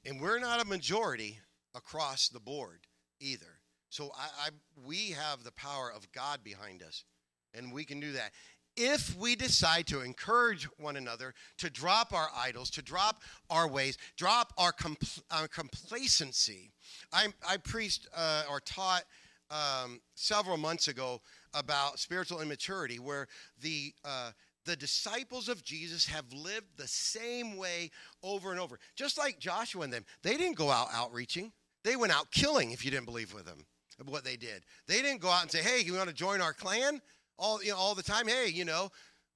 And 0.05 0.21
we're 0.21 0.39
not 0.39 0.61
a 0.61 0.67
majority 0.67 1.39
across 1.75 2.29
the 2.29 2.39
board 2.39 2.87
either. 3.19 3.59
So 3.89 4.11
I, 4.17 4.47
I, 4.47 4.49
we 4.85 5.11
have 5.11 5.43
the 5.43 5.51
power 5.51 5.91
of 5.93 6.11
God 6.11 6.43
behind 6.43 6.83
us 6.83 7.03
and 7.53 7.71
we 7.71 7.83
can 7.83 7.99
do 7.99 8.11
that. 8.13 8.31
If 8.75 9.17
we 9.17 9.35
decide 9.35 9.87
to 9.87 10.01
encourage 10.01 10.65
one 10.77 10.95
another 10.95 11.33
to 11.57 11.69
drop 11.69 12.13
our 12.13 12.29
idols, 12.35 12.69
to 12.71 12.81
drop 12.81 13.21
our 13.49 13.67
ways, 13.67 13.97
drop 14.15 14.53
our, 14.57 14.71
compl- 14.71 15.21
our 15.31 15.47
complacency. 15.47 16.71
I, 17.11 17.27
I 17.47 17.57
preached 17.57 18.07
uh, 18.15 18.43
or 18.49 18.61
taught 18.61 19.03
um, 19.51 19.99
several 20.15 20.57
months 20.57 20.87
ago 20.87 21.21
about 21.53 21.99
spiritual 21.99 22.41
immaturity, 22.41 22.99
where 22.99 23.27
the 23.61 23.93
uh, 24.05 24.31
the 24.65 24.75
disciples 24.75 25.49
of 25.49 25.63
Jesus 25.63 26.05
have 26.07 26.31
lived 26.31 26.77
the 26.77 26.87
same 26.87 27.57
way 27.57 27.89
over 28.21 28.51
and 28.51 28.59
over. 28.59 28.79
Just 28.95 29.17
like 29.17 29.39
Joshua 29.39 29.83
and 29.83 29.91
them, 29.91 30.05
they 30.21 30.37
didn't 30.37 30.57
go 30.57 30.69
out 30.69 30.89
outreaching; 30.93 31.51
they 31.83 31.95
went 31.95 32.13
out 32.13 32.31
killing. 32.31 32.71
If 32.71 32.85
you 32.85 32.91
didn't 32.91 33.05
believe 33.05 33.33
with 33.33 33.45
them, 33.45 33.65
what 34.05 34.23
they 34.23 34.35
did, 34.35 34.63
they 34.87 35.01
didn't 35.01 35.21
go 35.21 35.29
out 35.29 35.41
and 35.41 35.51
say, 35.51 35.63
"Hey, 35.63 35.81
you 35.81 35.93
want 35.93 36.09
to 36.09 36.15
join 36.15 36.41
our 36.41 36.53
clan?" 36.53 37.01
All 37.39 37.63
you 37.63 37.71
know 37.71 37.77
all 37.77 37.95
the 37.95 38.03
time. 38.03 38.27
Hey, 38.27 38.49
you 38.49 38.65
know, 38.65 38.91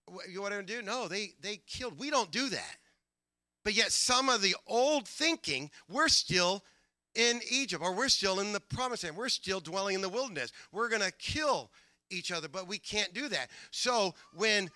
what, 0.06 0.30
you 0.30 0.42
want 0.42 0.54
to 0.54 0.63
do? 0.63 0.82
No, 0.82 1.08
they 1.08 1.34
they 1.42 1.62
killed. 1.68 2.00
We 2.00 2.10
don't 2.10 2.32
do 2.32 2.50
that. 2.50 2.76
But 3.63 3.74
yet, 3.74 3.92
some 3.92 4.30
of 4.30 4.42
the 4.42 4.56
old 4.68 5.08
thinking, 5.08 5.72
we're 5.89 6.10
still 6.10 6.63
in 7.16 7.39
Egypt, 7.50 7.82
or 7.82 7.94
we're 7.94 8.10
still 8.10 8.39
in 8.39 8.54
the 8.54 8.60
promised 8.60 9.04
land. 9.04 9.16
We're 9.16 9.30
still 9.30 9.60
dwelling 9.60 9.96
in 9.96 10.02
the 10.02 10.10
wilderness. 10.10 10.52
We're 10.72 10.89
going 10.89 11.02
to 11.02 11.12
kill 11.12 11.72
each 12.10 12.32
other, 12.32 12.48
but 12.48 12.68
we 12.68 12.78
can't 12.78 13.13
do 13.13 13.30
that. 13.30 13.50
So 13.72 14.13
when 14.34 14.70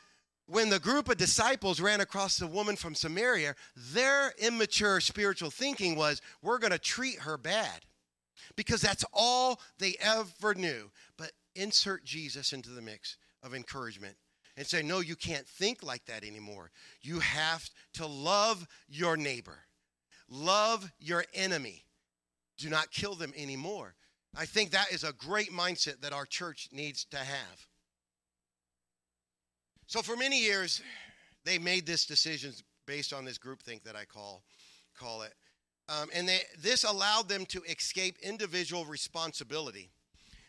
when 0.48 0.70
the 0.70 0.80
group 0.80 1.10
of 1.10 1.18
disciples 1.18 1.82
ran 1.82 2.00
across 2.00 2.38
the 2.38 2.48
woman 2.48 2.78
from 2.78 2.96
Samaria, 2.96 3.54
their 3.76 4.34
immature 4.40 5.02
spiritual 5.02 5.52
thinking 5.52 5.98
was, 5.98 6.22
we're 6.42 6.58
going 6.58 6.72
to 6.72 6.80
treat 6.80 7.20
her 7.20 7.38
bad. 7.38 7.86
Because 8.56 8.80
that's 8.80 9.04
all 9.12 9.60
they 9.78 9.96
ever 10.00 10.56
knew. 10.56 10.90
But 11.18 11.34
insert 11.58 12.04
Jesus 12.04 12.54
into 12.54 12.70
the 12.70 12.82
mix 12.82 13.18
of 13.44 13.54
encouragement 13.54 14.16
and 14.56 14.66
say, 14.66 14.82
no, 14.82 15.00
you 15.00 15.16
can't 15.16 15.48
think 15.48 15.84
like 15.84 16.06
that 16.06 16.24
anymore. 16.24 16.72
You 17.02 17.20
have 17.20 17.70
to 17.94 18.08
love 18.08 18.68
your 18.88 19.18
neighbor, 19.18 19.60
love 20.30 20.92
your 21.00 21.26
enemy. 21.34 21.84
Do 22.58 22.70
not 22.70 22.92
kill 22.92 23.14
them 23.14 23.34
anymore. 23.38 23.94
I 24.36 24.46
think 24.46 24.72
that 24.72 24.92
is 24.92 25.04
a 25.04 25.14
great 25.14 25.52
mindset 25.52 26.02
that 26.02 26.12
our 26.12 26.26
church 26.26 26.70
needs 26.72 27.06
to 27.12 27.18
have. 27.18 27.68
So 29.86 30.02
for 30.02 30.18
many 30.18 30.42
years, 30.42 30.82
they 31.46 31.60
made 31.60 31.86
this 31.86 32.06
decision 32.06 32.54
based 32.88 33.14
on 33.14 33.26
this 33.26 33.38
groupthink 33.38 33.84
that 33.84 33.96
I 33.96 34.06
call 34.06 34.44
call 34.98 35.22
it, 35.22 35.34
um, 35.90 36.10
and 36.14 36.28
they, 36.28 36.40
this 36.60 36.84
allowed 36.84 37.30
them 37.30 37.46
to 37.46 37.62
escape 37.64 38.18
individual 38.22 38.86
responsibility. 38.86 39.92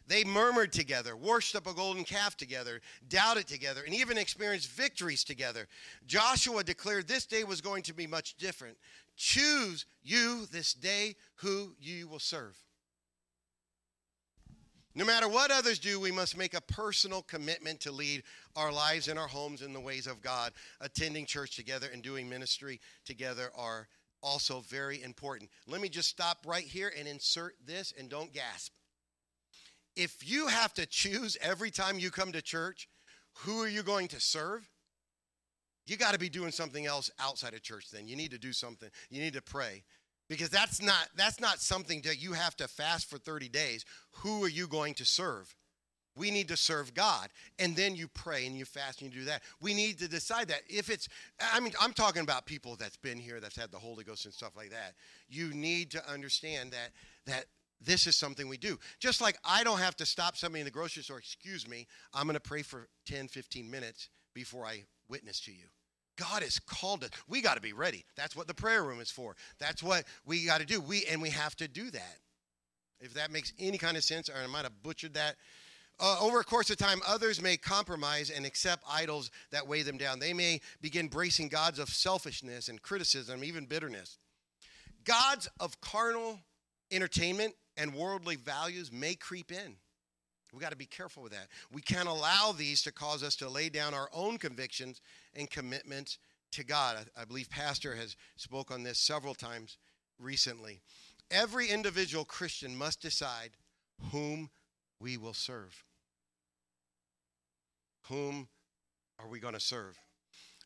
They 0.09 0.25
murmured 0.25 0.73
together, 0.73 1.15
worshiped 1.15 1.67
a 1.67 1.75
golden 1.75 2.03
calf 2.03 2.35
together, 2.35 2.81
doubted 3.11 3.47
together, 3.47 3.83
and 3.85 3.95
even 3.95 4.17
experienced 4.17 4.71
victories 4.71 5.23
together. 5.23 5.69
Joshua 6.07 6.65
declared 6.65 7.07
this 7.07 7.27
day 7.27 7.45
was 7.45 7.61
going 7.61 7.83
to 7.83 7.93
be 7.93 8.07
much 8.07 8.35
different. 8.37 8.79
Choose 9.17 9.85
you 10.03 10.47
this 10.51 10.73
day 10.73 11.15
who 11.37 11.75
you 11.79 12.09
will 12.09 12.19
serve. 12.19 12.57
No 14.95 15.05
matter 15.05 15.29
what 15.29 15.51
others 15.51 15.79
do, 15.79 16.01
we 16.01 16.11
must 16.11 16.39
make 16.39 16.55
a 16.55 16.63
personal 16.63 17.21
commitment 17.21 17.79
to 17.81 17.93
lead 17.93 18.23
our 18.57 18.73
lives 18.73 19.09
and 19.09 19.19
our 19.19 19.29
homes 19.29 19.61
in 19.61 19.75
the 19.75 19.81
ways 19.81 20.07
of 20.07 20.23
God. 20.23 20.53
Attending 20.81 21.27
church 21.27 21.55
together 21.55 21.89
and 21.93 22.03
doing 22.03 22.29
ministry 22.29 22.81
together 23.05 23.51
are 23.55 23.89
also 24.23 24.61
very 24.61 25.03
important. 25.03 25.51
Let 25.67 25.83
me 25.83 25.91
just 25.91 26.09
stop 26.09 26.39
right 26.47 26.65
here 26.65 26.93
and 26.99 27.07
insert 27.07 27.57
this 27.67 27.93
and 27.97 28.09
don't 28.09 28.33
gasp 28.33 28.73
if 29.99 30.29
you 30.29 30.47
have 30.47 30.73
to 30.75 30.87
choose 30.87 31.37
every 31.43 31.71
time 31.71 31.99
you 31.99 32.11
come 32.11 32.31
to 32.33 32.41
church, 32.41 32.89
who 33.39 33.61
are 33.61 33.69
you 33.69 33.83
going 33.83 34.07
to 34.09 34.21
serve? 34.21 34.71
You 35.87 35.97
got 35.97 36.13
to 36.13 36.19
be 36.19 36.29
doing 36.29 36.53
something 36.53 36.87
else 36.87 37.11
outside 37.19 37.55
of 37.55 37.63
church 37.63 37.91
then. 37.91 38.07
You 38.07 38.15
need 38.15 38.31
to 38.31 38.39
do 38.39 38.53
something. 38.53 38.89
You 39.11 39.21
need 39.21 39.33
to 39.33 39.43
pray. 39.43 39.83
Because 40.29 40.51
that's 40.51 40.81
not 40.83 41.09
that's 41.17 41.41
not 41.41 41.59
something 41.61 42.03
that 42.03 42.23
you 42.23 42.35
have 42.35 42.55
to 42.57 42.69
fast 42.69 43.09
for 43.09 43.19
30 43.19 43.49
days. 43.49 43.85
Who 44.19 44.45
are 44.45 44.49
you 44.49 44.69
going 44.69 44.95
to 44.95 45.05
serve? 45.05 45.57
We 46.15 46.31
need 46.31 46.49
to 46.49 46.57
serve 46.57 46.95
God. 46.95 47.29
And 47.59 47.75
then 47.75 47.95
you 47.95 48.09
pray 48.09 48.47
and 48.47 48.57
you 48.57 48.65
fast 48.65 49.01
and 49.01 49.13
you 49.13 49.21
do 49.21 49.27
that. 49.27 49.43
We 49.61 49.73
need 49.73 49.99
to 50.01 50.09
decide 50.09 50.49
that. 50.49 50.63
If 50.69 50.91
it's, 50.91 51.09
I 51.41 51.61
mean, 51.61 51.73
I'm 51.81 51.93
talking 51.93 52.23
about 52.23 52.45
people 52.45 52.77
that's 52.77 52.97
been 52.97 53.19
here, 53.19 53.41
that's 53.41 53.57
had 53.57 53.71
the 53.71 53.79
Holy 53.79 54.05
Ghost 54.05 54.25
and 54.25 54.35
stuff 54.35 54.57
like 54.57 54.71
that. 54.71 54.95
You 55.29 55.55
need 55.55 55.91
to 55.93 56.11
understand 56.11 56.73
that 56.73 56.91
that 57.27 57.45
this 57.81 58.07
is 58.07 58.17
something 58.17 58.49
we 58.49 58.57
do. 58.57 58.79
Just 58.99 59.21
like 59.21 59.37
I 59.45 59.63
don't 59.65 59.79
have 59.79 59.97
to 59.97 60.07
stop 60.07 60.37
somebody 60.37 60.61
in 60.61 60.65
the 60.65 60.71
grocery 60.71 61.03
store, 61.03 61.19
excuse 61.19 61.69
me, 61.69 61.87
I'm 62.13 62.25
going 62.25 62.35
to 62.35 62.41
pray 62.41 62.63
for 62.63 62.89
10, 63.07 63.29
15 63.29 63.71
minutes 63.71 64.09
before 64.35 64.67
I 64.67 64.85
witness 65.09 65.41
to 65.41 65.53
you. 65.53 65.65
God 66.17 66.43
has 66.43 66.59
called 66.59 67.05
us. 67.05 67.11
We 67.29 67.41
got 67.41 67.55
to 67.55 67.61
be 67.61 67.73
ready. 67.73 68.05
That's 68.17 68.35
what 68.35 68.49
the 68.49 68.55
prayer 68.55 68.83
room 68.83 69.01
is 69.01 69.11
for. 69.11 69.37
That's 69.61 69.83
what 69.83 70.05
we 70.27 70.45
got 70.45 70.61
to 70.61 70.67
do. 70.67 70.81
We 70.81 71.05
and 71.07 71.23
we 71.23 71.31
have 71.31 71.55
to 71.57 71.69
do 71.69 71.91
that. 71.91 72.19
If 73.01 73.15
that 73.15 73.31
makes 73.31 73.53
any 73.59 73.79
kind 73.79 73.97
of 73.97 74.03
sense, 74.03 74.29
or 74.29 74.35
I 74.43 74.47
might 74.49 74.65
have 74.65 74.83
butchered 74.83 75.15
that. 75.15 75.37
Uh, 76.01 76.17
over 76.21 76.39
a 76.39 76.45
course 76.45 76.71
of 76.71 76.77
time, 76.77 77.01
others 77.07 77.43
may 77.43 77.57
compromise 77.57 78.31
and 78.31 78.47
accept 78.47 78.85
idols 78.89 79.33
that 79.51 79.67
weigh 79.67 79.83
them 79.83 79.97
down. 79.97 80.21
They 80.21 80.33
may 80.33 80.61
begin 80.81 81.09
bracing 81.09 81.49
gods 81.49 81.81
of 81.81 81.89
selfishness 81.89 82.69
and 82.69 82.81
criticism, 82.81 83.43
even 83.43 83.67
bitterness. 83.67 84.19
Gods 85.05 85.49
of 85.59 85.81
carnal 85.81 86.39
entertainment 86.93 87.55
and 87.79 87.95
worldly 87.95 88.37
values 88.37 88.93
may 88.93 89.15
creep 89.15 89.51
in. 89.51 89.77
We 90.53 90.61
got 90.61 90.71
to 90.71 90.77
be 90.77 90.87
careful 90.87 91.23
with 91.23 91.33
that. 91.33 91.49
We 91.73 91.81
can't 91.81 92.09
allow 92.09 92.53
these 92.53 92.83
to 92.83 92.93
cause 92.93 93.23
us 93.23 93.37
to 93.37 93.49
lay 93.49 93.69
down 93.69 93.95
our 93.95 94.09
own 94.13 94.39
convictions 94.39 95.01
and 95.35 95.49
commitments 95.49 96.19
to 96.53 96.65
God. 96.65 96.97
I, 97.17 97.23
I 97.23 97.25
believe 97.25 97.49
Pastor 97.49 97.95
has 97.95 98.17
spoke 98.37 98.71
on 98.71 98.83
this 98.83 98.99
several 98.99 99.35
times 99.35 99.79
recently. 100.19 100.81
Every 101.31 101.69
individual 101.69 102.25
Christian 102.25 102.77
must 102.77 103.01
decide 103.01 103.51
whom 104.11 104.51
we 105.01 105.17
will 105.17 105.35
serve. 105.35 105.85
Whom 108.09 108.49
are 109.19 109.29
we 109.29 109.39
going 109.39 109.55
to 109.55 109.61
serve? 109.61 109.99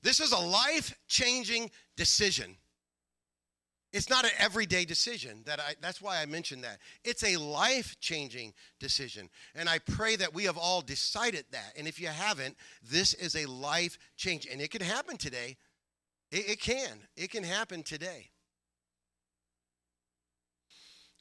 This 0.03 0.21
is 0.21 0.33
a 0.33 0.39
life 0.39 0.95
changing 1.09 1.71
decision. 1.97 2.57
It's 3.93 4.09
not 4.09 4.25
an 4.25 4.31
everyday 4.39 4.87
decision. 4.87 5.43
That 5.45 5.61
I, 5.61 5.75
that's 5.81 6.01
why 6.01 6.21
I 6.23 6.27
mentioned 6.27 6.65
that. 6.65 6.79
It's 7.05 7.23
a 7.23 7.37
life 7.37 7.97
changing 8.01 8.55
decision. 8.81 9.29
And 9.55 9.69
I 9.69 9.81
pray 9.81 10.17
that 10.17 10.33
we 10.33 10.45
have 10.45 10.57
all 10.57 10.81
decided 10.81 11.45
that. 11.51 11.75
And 11.77 11.87
if 11.87 12.01
you 12.01 12.09
haven't, 12.09 12.57
this 12.83 13.13
is 13.13 13.37
a 13.37 13.45
life 13.47 13.99
change. 14.17 14.47
And 14.51 14.61
it 14.63 14.71
can 14.71 14.81
happen 14.81 15.19
today. 15.19 15.57
It, 16.31 16.51
it 16.51 16.61
can. 16.61 17.01
It 17.17 17.31
can 17.31 17.45
happen 17.45 17.83
today. 17.83 18.31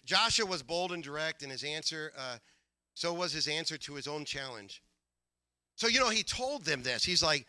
Joshua 0.05 0.45
was 0.45 0.63
bold 0.63 0.93
and 0.93 1.03
direct 1.03 1.43
in 1.43 1.49
his 1.49 1.63
answer. 1.63 2.13
Uh, 2.17 2.37
so 2.93 3.13
was 3.13 3.33
his 3.33 3.49
answer 3.49 3.77
to 3.79 3.95
his 3.95 4.07
own 4.07 4.23
challenge. 4.23 4.81
So, 5.75 5.87
you 5.87 5.99
know, 5.99 6.09
he 6.09 6.23
told 6.23 6.63
them 6.63 6.83
this. 6.83 7.03
He's 7.03 7.23
like, 7.23 7.45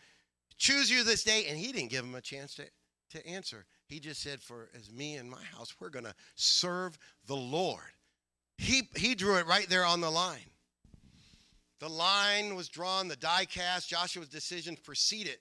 choose 0.57 0.91
you 0.91 1.05
this 1.05 1.23
day. 1.23 1.45
And 1.47 1.57
he 1.57 1.71
didn't 1.71 1.91
give 1.91 2.03
them 2.03 2.15
a 2.15 2.21
chance 2.21 2.55
to, 2.55 2.65
to 3.11 3.25
answer. 3.25 3.65
He 3.93 3.99
just 3.99 4.23
said, 4.23 4.41
for 4.41 4.69
as 4.75 4.91
me 4.91 5.17
and 5.17 5.29
my 5.29 5.43
house, 5.55 5.75
we're 5.79 5.89
going 5.91 6.05
to 6.05 6.15
serve 6.33 6.97
the 7.27 7.35
Lord. 7.35 7.93
He, 8.57 8.89
he 8.95 9.13
drew 9.13 9.37
it 9.37 9.45
right 9.45 9.69
there 9.69 9.85
on 9.85 10.01
the 10.01 10.09
line. 10.09 10.49
The 11.79 11.89
line 11.89 12.55
was 12.55 12.69
drawn, 12.69 13.07
the 13.07 13.15
die 13.15 13.45
cast. 13.45 13.87
Joshua's 13.87 14.29
decision 14.29 14.79
preceded 14.83 15.37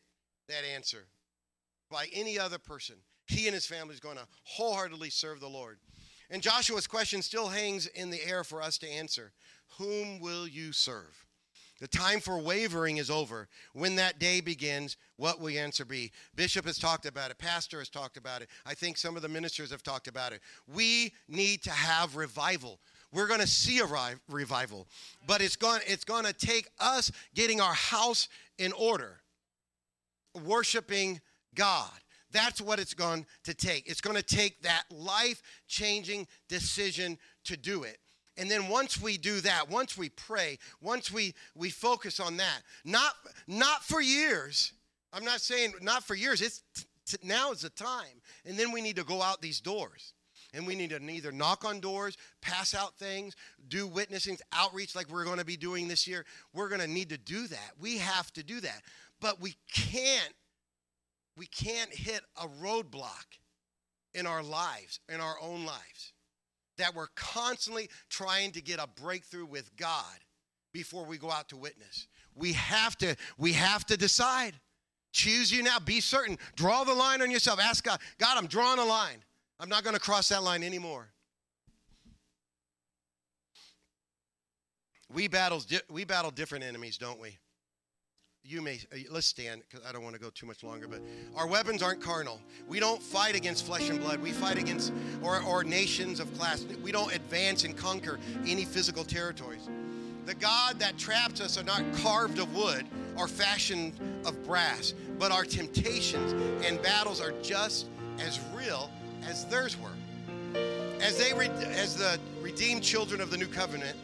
that 0.49 0.67
answer 0.71 1.07
by 1.91 2.09
any 2.13 2.39
other 2.39 2.59
person. 2.59 2.97
He 3.27 3.47
and 3.47 3.55
his 3.55 3.65
family 3.65 3.95
is 3.95 4.01
going 4.01 4.19
to 4.19 4.27
wholeheartedly 4.45 5.09
serve 5.09 5.41
the 5.41 5.49
Lord. 5.49 5.79
And 6.29 6.43
Joshua's 6.43 6.87
question 6.87 7.23
still 7.23 7.49
hangs 7.49 7.87
in 7.87 8.11
the 8.11 8.23
air 8.23 8.45
for 8.45 8.61
us 8.61 8.77
to 8.79 8.87
answer 8.87 9.33
Whom 9.79 10.21
will 10.21 10.47
you 10.47 10.73
serve? 10.73 11.22
The 11.83 11.89
time 11.89 12.21
for 12.21 12.39
wavering 12.39 12.99
is 12.99 13.11
over. 13.11 13.49
When 13.73 13.97
that 13.97 14.21
day 14.21 14.41
begins, 14.41 14.97
what 15.17 15.41
will 15.41 15.59
answer 15.59 15.85
be? 15.85 16.13
Bishop 16.37 16.65
has 16.67 16.79
talked 16.79 17.07
about 17.07 17.33
it. 17.33 17.39
Pastor 17.39 17.81
has 17.81 17.89
talked 17.89 18.17
about 18.17 18.41
it. 18.41 18.49
I 18.65 18.73
think 18.73 18.97
some 18.97 19.17
of 19.17 19.23
the 19.23 19.29
ministers 19.29 19.73
have 19.73 19.83
talked 19.83 20.07
about 20.07 20.33
it. 20.33 20.43
We 20.73 21.13
need 21.27 21.61
to 21.65 21.73
have 21.73 22.15
revival. 22.15 22.79
We're 23.13 23.27
going 23.27 23.41
to 23.41 23.49
see 23.49 23.81
a 23.81 23.87
revival, 24.29 24.87
but 25.27 25.43
it's 25.43 25.57
going 25.57 25.81
it's 25.85 26.05
going 26.05 26.25
to 26.25 26.33
take 26.33 26.69
us 26.79 27.11
getting 27.35 27.61
our 27.61 27.75
house 27.75 28.29
in 28.59 28.71
order, 28.75 29.21
worshiping 30.45 31.21
God. 31.57 31.91
That's 32.31 32.61
what 32.61 32.79
it's 32.79 32.95
going 32.95 33.27
to 33.43 33.55
take. 33.55 33.89
It's 33.89 34.01
going 34.01 34.17
to 34.17 34.23
take 34.23 34.63
that 34.63 34.85
life 34.93 35.43
changing 35.67 36.29
decision 36.49 37.19
to 37.43 37.57
do 37.57 37.83
it. 37.83 37.99
And 38.37 38.51
then 38.51 38.69
once 38.69 39.01
we 39.01 39.19
do 39.19 39.41
that, 39.41 39.69
once 39.69 39.97
we 39.97 40.09
pray, 40.09 40.59
once 40.81 41.11
we, 41.11 41.35
we 41.55 41.71
focus 41.71 42.19
on 42.19 42.39
that, 42.39 42.63
not, 42.85 43.15
not 43.47 43.85
for 43.85 44.01
years, 44.01 44.73
I'm 45.13 45.25
not 45.25 45.41
saying 45.41 45.75
not 45.83 46.03
for 46.03 46.15
years, 46.15 46.41
it's 46.41 46.63
t- 47.07 47.19
now 47.23 47.53
is 47.53 47.61
the 47.61 47.71
time. 47.71 48.23
And 48.47 48.59
then 48.59 48.73
we 48.73 48.81
need 48.81 48.97
to 48.97 49.05
go 49.05 49.21
out 49.21 49.43
these 49.43 49.61
doors. 49.61 50.15
And 50.55 50.67
we 50.67 50.75
need 50.75 50.91
to 50.91 51.03
either 51.03 51.33
knock 51.33 51.65
on 51.65 51.81
doors, 51.81 52.19
pass 52.43 52.75
out 52.75 52.99
things, 52.99 53.35
do 53.69 53.87
witnessing, 53.87 54.37
outreach 54.53 54.95
like 54.95 55.11
we're 55.11 55.25
going 55.25 55.39
to 55.39 55.47
be 55.47 55.57
doing 55.57 55.89
this 55.89 56.07
year. 56.07 56.27
We're 56.53 56.69
going 56.69 56.83
to 56.83 56.87
need 56.87 57.09
to 57.09 57.17
do 57.17 57.47
that. 57.47 57.71
We 57.81 57.99
have 57.99 58.31
to 58.35 58.43
do 58.43 58.61
that. 58.61 58.83
But 59.21 59.41
we 59.41 59.57
can't 59.73 60.35
we 61.37 61.47
can't 61.47 61.93
hit 61.93 62.21
a 62.37 62.47
roadblock 62.47 63.25
in 64.15 64.27
our 64.27 64.43
lives, 64.43 65.01
in 65.09 65.21
our 65.21 65.37
own 65.41 65.65
lives, 65.65 66.13
that 66.79 66.95
we're 66.95 67.09
constantly 67.15 67.89
trying 68.09 68.53
to 68.53 68.63
get 68.63 68.79
a 68.79 68.89
breakthrough 69.01 69.47
with 69.47 69.75
God 69.77 70.05
before 70.73 71.05
we 71.05 71.19
go 71.19 71.31
out 71.31 71.49
to 71.51 71.57
witness. 71.57 72.07
We 72.35 72.53
have 72.55 72.97
to, 72.99 73.17
we 73.39 73.53
have 73.53 73.85
to 73.87 73.97
decide. 73.97 74.55
Choose 75.13 75.53
you 75.53 75.63
now. 75.63 75.79
Be 75.79 76.01
certain. 76.01 76.39
Draw 76.57 76.85
the 76.85 76.95
line 76.95 77.21
on 77.21 77.31
yourself. 77.31 77.61
Ask 77.61 77.85
God, 77.85 78.01
God, 78.19 78.39
I'm 78.39 78.47
drawing 78.47 78.79
a 78.79 78.85
line. 78.85 79.19
I'm 79.61 79.69
not 79.69 79.85
going 79.85 79.95
to 79.95 80.01
cross 80.01 80.31
that 80.31 80.43
line 80.43 80.63
anymore. 80.63 81.09
We 85.13 85.29
battle, 85.29 85.63
we 85.91 86.05
battle 86.05 86.31
different 86.31 86.65
enemies, 86.65 86.97
don't 86.97 87.21
we? 87.21 87.39
You 88.45 88.61
may 88.61 88.79
uh, 88.93 88.97
let's 89.11 89.27
stand 89.27 89.63
because 89.69 89.87
i 89.87 89.93
don't 89.93 90.03
want 90.03 90.15
to 90.15 90.21
go 90.21 90.31
too 90.31 90.47
much 90.47 90.65
longer 90.65 90.89
but 90.89 91.01
our 91.37 91.47
weapons 91.47 91.83
aren't 91.83 92.01
carnal. 92.01 92.41
We 92.69 92.81
don't 92.81 93.03
fight 93.03 93.35
against 93.35 93.65
flesh 93.65 93.89
and 93.89 94.01
blood. 94.01 94.21
We 94.21 94.33
fight 94.33 94.59
against 94.59 94.93
or, 95.23 95.43
or 95.43 95.65
nations 95.65 96.21
of 96.21 96.33
class. 96.35 96.65
We 96.83 96.93
don't 96.93 97.15
advance 97.15 97.65
and 97.65 97.77
conquer 97.77 98.19
any 98.47 98.65
physical 98.65 99.05
territories. 99.05 99.69
The 100.27 100.35
god 100.35 100.79
that 100.79 100.99
traps 100.99 101.41
us 101.41 101.59
are 101.59 101.65
not 101.65 101.83
carved 101.95 102.39
of 102.39 102.55
wood 102.55 102.87
or 103.17 103.29
fashioned 103.29 103.95
of 104.25 104.43
brass 104.45 104.95
but 105.19 105.33
our 105.33 105.45
temptations 105.45 106.33
and 106.65 106.81
battles 106.83 107.21
are 107.21 107.33
just 107.43 107.87
as 108.19 108.41
real 108.55 108.91
as 109.25 109.45
theirs 109.47 109.77
were. 109.79 109.89
As 111.01 111.19
they 111.19 111.33
as 111.33 111.97
the 111.97 112.19
redeemed 112.41 112.83
children 112.83 113.21
of 113.21 113.31
the 113.31 113.37
new 113.37 113.49
covenant 113.49 113.97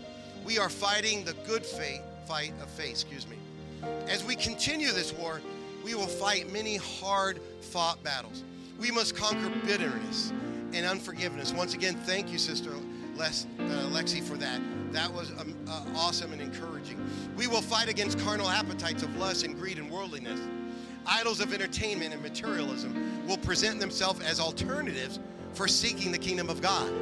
we 0.45 0.59
are 0.59 0.69
fighting 0.69 1.25
the 1.25 1.35
good 1.47 1.65
faith 1.65 2.03
fight 2.27 2.53
of 2.63 2.69
faith 2.71 2.91
excuse 2.91 3.27
me 3.27 3.37
as 4.09 4.25
we 4.25 4.37
continue 4.37 4.93
this 4.93 5.13
war, 5.13 5.41
we 5.85 5.95
will 5.95 6.07
fight 6.07 6.53
many 6.53 6.77
hard 6.77 7.41
fought 7.61 8.03
battles. 8.03 8.45
We 8.79 8.91
must 8.91 9.17
conquer 9.17 9.51
bitterness 9.65 10.33
and 10.73 10.87
unforgiveness. 10.87 11.53
Once 11.53 11.75
again, 11.75 11.95
thank 11.95 12.31
you, 12.31 12.39
Sister 12.39 12.73
Les, 13.17 13.47
uh, 13.59 13.63
Lexi, 13.91 14.23
for 14.23 14.37
that. 14.37 14.61
That 14.93 15.13
was 15.13 15.31
um, 15.33 15.55
uh, 15.69 15.85
awesome 15.97 16.33
and 16.33 16.41
encouraging. 16.41 17.05
We 17.37 17.47
will 17.47 17.63
fight 17.63 17.89
against 17.89 18.19
carnal 18.21 18.49
appetites 18.49 19.03
of 19.03 19.15
lust 19.17 19.45
and 19.45 19.59
greed 19.59 19.79
and 19.79 19.91
worldliness. 19.91 20.41
Idols 21.07 21.41
of 21.41 21.53
entertainment 21.53 22.13
and 22.13 22.23
materialism 22.23 23.27
will 23.27 23.39
present 23.39 23.81
themselves 23.81 24.21
as 24.21 24.41
alternatives 24.41 25.19
for 25.55 25.67
seeking 25.67 26.13
the 26.13 26.19
kingdom 26.19 26.49
of 26.49 26.61
God. 26.61 26.93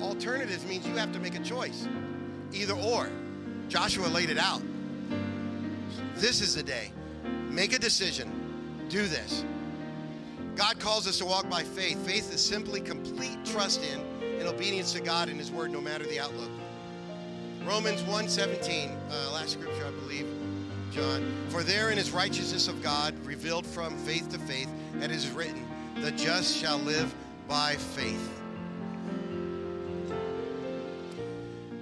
Alternatives 0.00 0.64
means 0.66 0.86
you 0.86 0.94
have 0.96 1.12
to 1.12 1.20
make 1.20 1.36
a 1.36 1.42
choice, 1.42 1.86
either 2.52 2.74
or. 2.74 3.10
Joshua 3.68 4.06
laid 4.06 4.30
it 4.30 4.38
out. 4.38 4.62
This 6.14 6.40
is 6.40 6.54
the 6.54 6.62
day. 6.62 6.90
Make 7.50 7.74
a 7.74 7.78
decision. 7.78 8.86
Do 8.88 9.06
this. 9.06 9.44
God 10.56 10.80
calls 10.80 11.06
us 11.06 11.18
to 11.18 11.24
walk 11.24 11.48
by 11.48 11.62
faith. 11.62 12.04
Faith 12.06 12.32
is 12.32 12.44
simply 12.44 12.80
complete 12.80 13.44
trust 13.44 13.84
in 13.84 14.00
and 14.40 14.48
obedience 14.48 14.92
to 14.94 15.00
God 15.00 15.28
and 15.28 15.38
His 15.38 15.50
Word, 15.52 15.70
no 15.70 15.80
matter 15.80 16.04
the 16.04 16.18
outlook. 16.18 16.50
Romans 17.64 18.02
1:17, 18.02 18.90
uh, 19.10 19.32
last 19.32 19.52
scripture, 19.52 19.86
I 19.86 19.90
believe, 19.90 20.26
John. 20.90 21.46
For 21.50 21.62
therein 21.62 21.98
is 21.98 22.10
righteousness 22.10 22.66
of 22.66 22.82
God 22.82 23.14
revealed 23.24 23.66
from 23.66 23.96
faith 23.98 24.30
to 24.30 24.38
faith, 24.38 24.70
as 25.00 25.10
is 25.10 25.28
written, 25.28 25.66
the 25.96 26.10
just 26.12 26.56
shall 26.56 26.78
live 26.78 27.14
by 27.46 27.76
faith. 27.76 28.40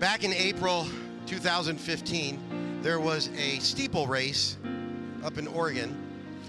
Back 0.00 0.24
in 0.24 0.32
April 0.32 0.88
2015, 1.26 2.80
there 2.82 3.00
was 3.00 3.28
a 3.36 3.58
steeple 3.58 4.06
race 4.06 4.56
up 5.24 5.38
in 5.38 5.46
Oregon. 5.48 5.96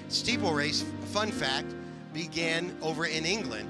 Steeple 0.10 0.54
race, 0.54 0.86
fun 1.06 1.32
fact, 1.32 1.74
began 2.14 2.76
over 2.82 3.06
in 3.06 3.26
England. 3.26 3.70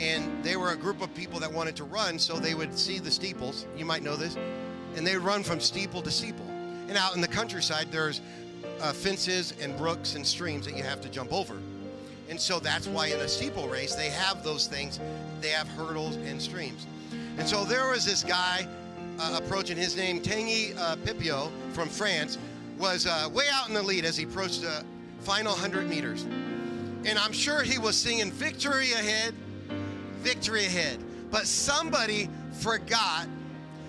And 0.00 0.42
they 0.42 0.56
were 0.56 0.70
a 0.70 0.76
group 0.76 1.02
of 1.02 1.14
people 1.14 1.38
that 1.40 1.52
wanted 1.52 1.76
to 1.76 1.84
run, 1.84 2.18
so 2.18 2.38
they 2.38 2.54
would 2.54 2.78
see 2.78 2.98
the 2.98 3.10
steeples. 3.10 3.66
You 3.76 3.84
might 3.84 4.02
know 4.02 4.16
this. 4.16 4.36
And 4.96 5.06
they 5.06 5.16
would 5.16 5.24
run 5.24 5.42
from 5.42 5.60
steeple 5.60 6.02
to 6.02 6.10
steeple. 6.10 6.46
And 6.88 6.96
out 6.96 7.14
in 7.14 7.20
the 7.20 7.28
countryside, 7.28 7.88
there's 7.90 8.20
uh, 8.80 8.92
fences 8.92 9.52
and 9.60 9.76
brooks 9.76 10.14
and 10.14 10.26
streams 10.26 10.64
that 10.66 10.76
you 10.76 10.82
have 10.82 11.00
to 11.02 11.08
jump 11.08 11.32
over. 11.32 11.56
And 12.28 12.40
so 12.40 12.58
that's 12.58 12.86
why 12.86 13.08
in 13.08 13.20
a 13.20 13.28
steeple 13.28 13.68
race, 13.68 13.94
they 13.94 14.10
have 14.10 14.44
those 14.44 14.66
things. 14.66 15.00
They 15.40 15.48
have 15.48 15.68
hurdles 15.68 16.16
and 16.16 16.40
streams. 16.40 16.86
And 17.38 17.46
so 17.46 17.64
there 17.64 17.90
was 17.90 18.04
this 18.04 18.22
guy 18.22 18.66
uh, 19.18 19.40
approaching 19.42 19.76
his 19.76 19.96
name, 19.96 20.20
Tanguy 20.20 20.76
uh, 20.76 20.96
Pepiot 20.96 21.50
from 21.72 21.88
France, 21.88 22.38
was 22.78 23.06
uh, 23.06 23.28
way 23.32 23.44
out 23.52 23.68
in 23.68 23.74
the 23.74 23.82
lead 23.82 24.04
as 24.04 24.16
he 24.16 24.24
approached 24.24 24.62
the 24.62 24.84
final 25.20 25.52
100 25.52 25.88
meters. 25.88 26.22
And 27.04 27.18
I'm 27.18 27.32
sure 27.32 27.62
he 27.62 27.78
was 27.78 27.96
singing 27.96 28.30
victory 28.30 28.92
ahead, 28.92 29.34
victory 30.18 30.66
ahead. 30.66 31.02
But 31.30 31.46
somebody 31.46 32.28
forgot 32.52 33.26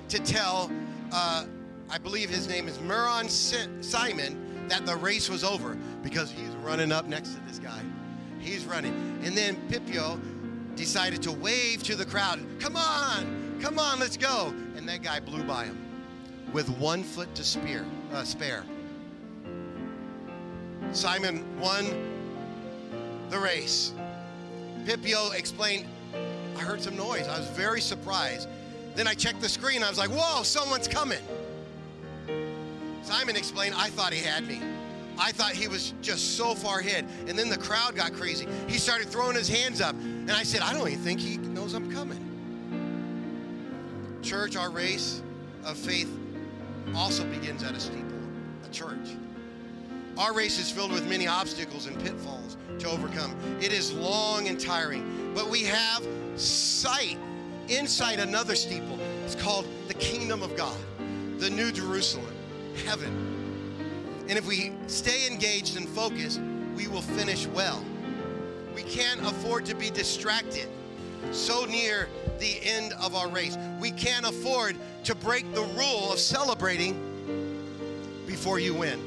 to 0.09 0.19
tell, 0.19 0.71
uh, 1.11 1.45
I 1.89 1.97
believe 1.97 2.29
his 2.29 2.47
name 2.47 2.67
is 2.67 2.79
Meron 2.81 3.29
Simon, 3.29 4.67
that 4.67 4.85
the 4.85 4.95
race 4.95 5.29
was 5.29 5.43
over 5.43 5.77
because 6.03 6.31
he's 6.31 6.55
running 6.63 6.91
up 6.91 7.07
next 7.07 7.33
to 7.33 7.39
this 7.47 7.59
guy. 7.59 7.81
He's 8.39 8.65
running. 8.65 8.93
And 9.23 9.35
then 9.35 9.55
Pepiot 9.69 10.19
decided 10.75 11.21
to 11.23 11.31
wave 11.31 11.83
to 11.83 11.95
the 11.95 12.05
crowd, 12.05 12.39
Come 12.59 12.75
on, 12.75 13.59
come 13.61 13.79
on, 13.79 13.99
let's 13.99 14.17
go. 14.17 14.53
That 14.89 15.03
guy 15.03 15.19
blew 15.19 15.43
by 15.43 15.65
him 15.65 15.77
with 16.51 16.67
one 16.67 17.03
foot 17.03 17.35
to 17.35 17.43
spear, 17.43 17.85
uh, 18.11 18.23
spare. 18.23 18.63
Simon 20.93 21.45
won 21.59 21.85
the 23.29 23.37
race. 23.37 23.93
Pepiot 24.85 25.37
explained, 25.37 25.85
I 26.57 26.61
heard 26.61 26.81
some 26.81 26.97
noise. 26.97 27.27
I 27.27 27.37
was 27.37 27.47
very 27.49 27.81
surprised. 27.81 28.49
Then 28.95 29.07
I 29.07 29.13
checked 29.13 29.41
the 29.41 29.49
screen. 29.49 29.83
I 29.83 29.89
was 29.89 29.99
like, 29.99 30.09
whoa, 30.09 30.41
someone's 30.41 30.87
coming. 30.87 31.21
Simon 33.03 33.35
explained, 33.35 33.75
I 33.77 33.91
thought 33.91 34.11
he 34.11 34.23
had 34.23 34.47
me. 34.47 34.59
I 35.19 35.33
thought 35.33 35.51
he 35.51 35.67
was 35.67 35.93
just 36.01 36.35
so 36.35 36.55
far 36.55 36.79
ahead. 36.79 37.05
And 37.27 37.37
then 37.37 37.49
the 37.49 37.59
crowd 37.59 37.95
got 37.95 38.13
crazy. 38.13 38.47
He 38.67 38.79
started 38.79 39.07
throwing 39.07 39.35
his 39.35 39.49
hands 39.49 39.81
up. 39.81 39.93
And 39.93 40.31
I 40.31 40.41
said, 40.41 40.61
I 40.61 40.73
don't 40.73 40.87
even 40.87 41.03
think 41.03 41.19
he 41.19 41.37
knows 41.37 41.75
I'm 41.75 41.93
coming. 41.93 42.28
Church, 44.21 44.55
our 44.55 44.69
race 44.69 45.21
of 45.63 45.77
faith 45.77 46.09
also 46.93 47.23
begins 47.25 47.63
at 47.63 47.73
a 47.73 47.79
steeple, 47.79 48.17
a 48.65 48.69
church. 48.71 49.15
Our 50.17 50.33
race 50.33 50.59
is 50.59 50.69
filled 50.69 50.91
with 50.91 51.07
many 51.07 51.27
obstacles 51.27 51.85
and 51.85 51.97
pitfalls 52.03 52.57
to 52.79 52.89
overcome. 52.89 53.35
It 53.61 53.71
is 53.71 53.93
long 53.93 54.49
and 54.49 54.59
tiring, 54.59 55.31
but 55.33 55.49
we 55.49 55.63
have 55.63 56.05
sight 56.35 57.17
inside 57.69 58.19
another 58.19 58.55
steeple. 58.55 58.99
It's 59.23 59.35
called 59.35 59.65
the 59.87 59.93
kingdom 59.93 60.43
of 60.43 60.57
God, 60.57 60.77
the 61.37 61.49
New 61.49 61.71
Jerusalem, 61.71 62.35
heaven. 62.85 64.25
And 64.27 64.37
if 64.37 64.45
we 64.45 64.73
stay 64.87 65.27
engaged 65.27 65.77
and 65.77 65.87
focused, 65.87 66.41
we 66.75 66.87
will 66.87 67.01
finish 67.01 67.47
well. 67.47 67.83
We 68.75 68.83
can't 68.83 69.21
afford 69.21 69.65
to 69.67 69.75
be 69.75 69.89
distracted 69.89 70.67
so 71.31 71.65
near 71.65 72.09
the 72.39 72.59
end 72.63 72.93
of 73.01 73.15
our 73.15 73.27
race. 73.29 73.57
We 73.79 73.91
can't 73.91 74.25
afford 74.25 74.75
to 75.05 75.15
break 75.15 75.51
the 75.53 75.61
rule 75.61 76.11
of 76.11 76.19
celebrating 76.19 76.95
before 78.25 78.59
you 78.59 78.73
win. 78.73 78.99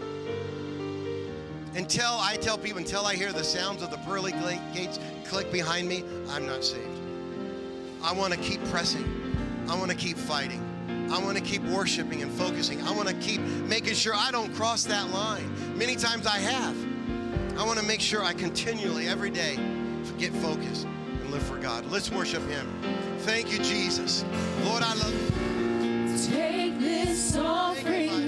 Until 1.74 2.18
I 2.18 2.36
tell 2.36 2.58
people, 2.58 2.78
until 2.78 3.06
I 3.06 3.14
hear 3.14 3.32
the 3.32 3.44
sounds 3.44 3.82
of 3.82 3.90
the 3.90 3.96
pearly 3.98 4.32
gates 4.74 4.98
click 5.24 5.50
behind 5.50 5.88
me, 5.88 6.04
I'm 6.28 6.46
not 6.46 6.64
saved. 6.64 6.86
I 8.02 8.12
want 8.12 8.34
to 8.34 8.38
keep 8.40 8.62
pressing. 8.66 9.66
I 9.68 9.76
want 9.76 9.90
to 9.90 9.96
keep 9.96 10.16
fighting. 10.16 10.68
I 11.10 11.18
want 11.18 11.36
to 11.36 11.42
keep 11.42 11.62
worshiping 11.64 12.22
and 12.22 12.32
focusing. 12.32 12.82
I 12.82 12.92
want 12.92 13.08
to 13.08 13.14
keep 13.14 13.40
making 13.40 13.94
sure 13.94 14.14
I 14.14 14.30
don't 14.30 14.52
cross 14.54 14.84
that 14.84 15.10
line. 15.10 15.50
Many 15.76 15.96
times 15.96 16.26
I 16.26 16.38
have. 16.38 16.76
I 17.58 17.64
want 17.64 17.78
to 17.78 17.84
make 17.84 18.00
sure 18.00 18.24
I 18.24 18.32
continually, 18.32 19.08
every 19.08 19.30
day, 19.30 19.56
get 20.18 20.32
focused 20.34 20.84
and 20.84 21.30
live 21.30 21.42
for 21.42 21.58
God. 21.58 21.86
Let's 21.86 22.10
worship 22.10 22.42
Him. 22.48 23.11
Thank 23.24 23.52
you, 23.52 23.58
Jesus. 23.58 24.24
Lord, 24.64 24.82
I 24.82 24.94
love 24.94 25.14
you. 25.14 26.18
Take 26.28 26.80
this 26.80 27.36
offering 27.36 28.21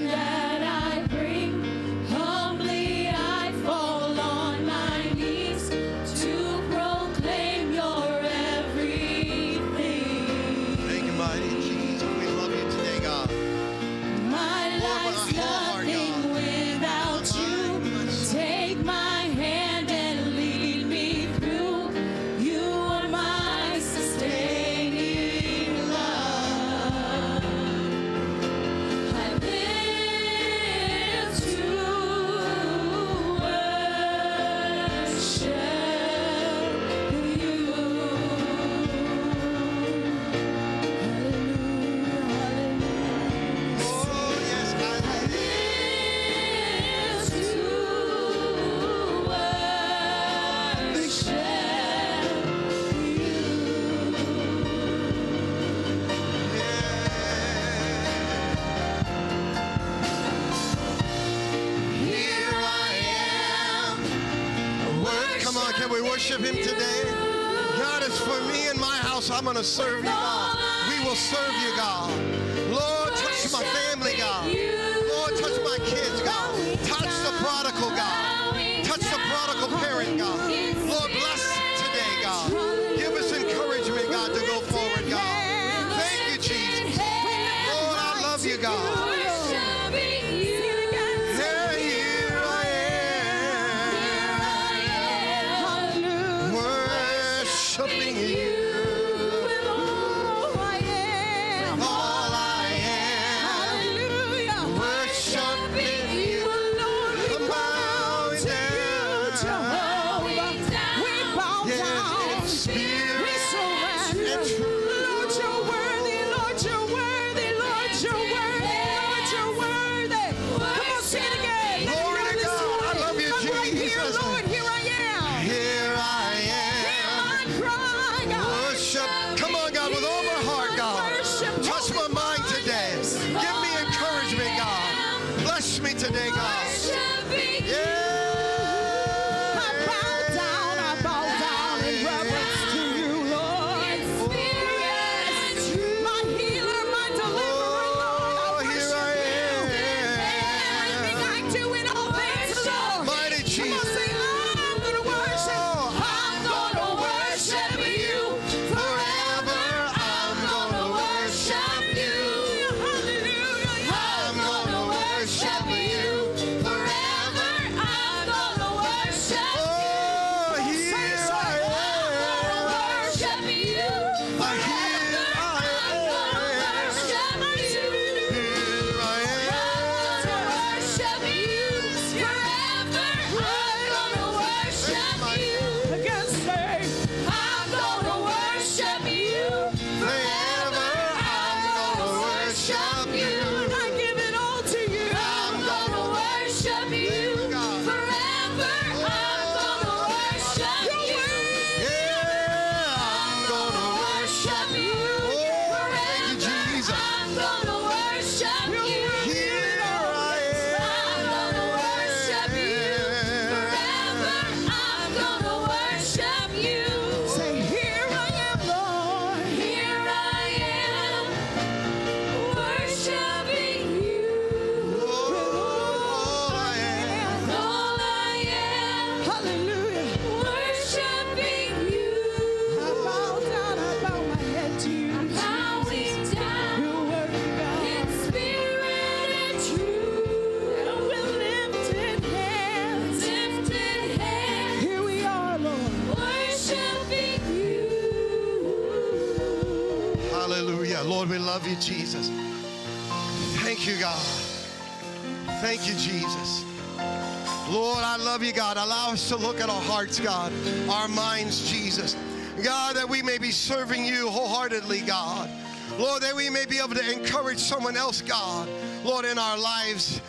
to 259.29 259.37
look 259.37 259.59
at 259.59 259.69
our 259.69 259.81
hearts, 259.81 260.19
God, 260.19 260.51
our 260.89 261.07
minds, 261.07 261.69
Jesus. 261.71 262.15
God, 262.63 262.95
that 262.95 263.07
we 263.07 263.21
may 263.21 263.37
be 263.37 263.51
serving 263.51 264.05
you 264.05 264.29
wholeheartedly, 264.29 265.01
God. 265.01 265.49
Lord, 265.97 266.21
that 266.21 266.35
we 266.35 266.49
may 266.49 266.65
be 266.65 266.77
able 266.79 266.95
to 266.95 267.11
encourage 267.11 267.59
someone 267.59 267.97
else, 267.97 268.21
God. 268.21 268.67
Lord, 269.03 269.25
in 269.25 269.37
our 269.37 269.57
lives, 269.57 270.21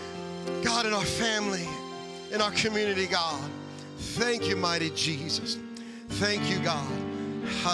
God, 0.62 0.86
in 0.86 0.92
our 0.92 1.05
family, 1.05 1.66
in 2.32 2.40
our 2.40 2.53
community, 2.53 3.07
God. 3.07 3.51
Thank 3.99 4.49
you, 4.49 4.57
mighty 4.57 4.90
Jesus. 4.90 5.59
Thank 6.09 6.49
you, 6.51 6.59
God. 6.61 6.86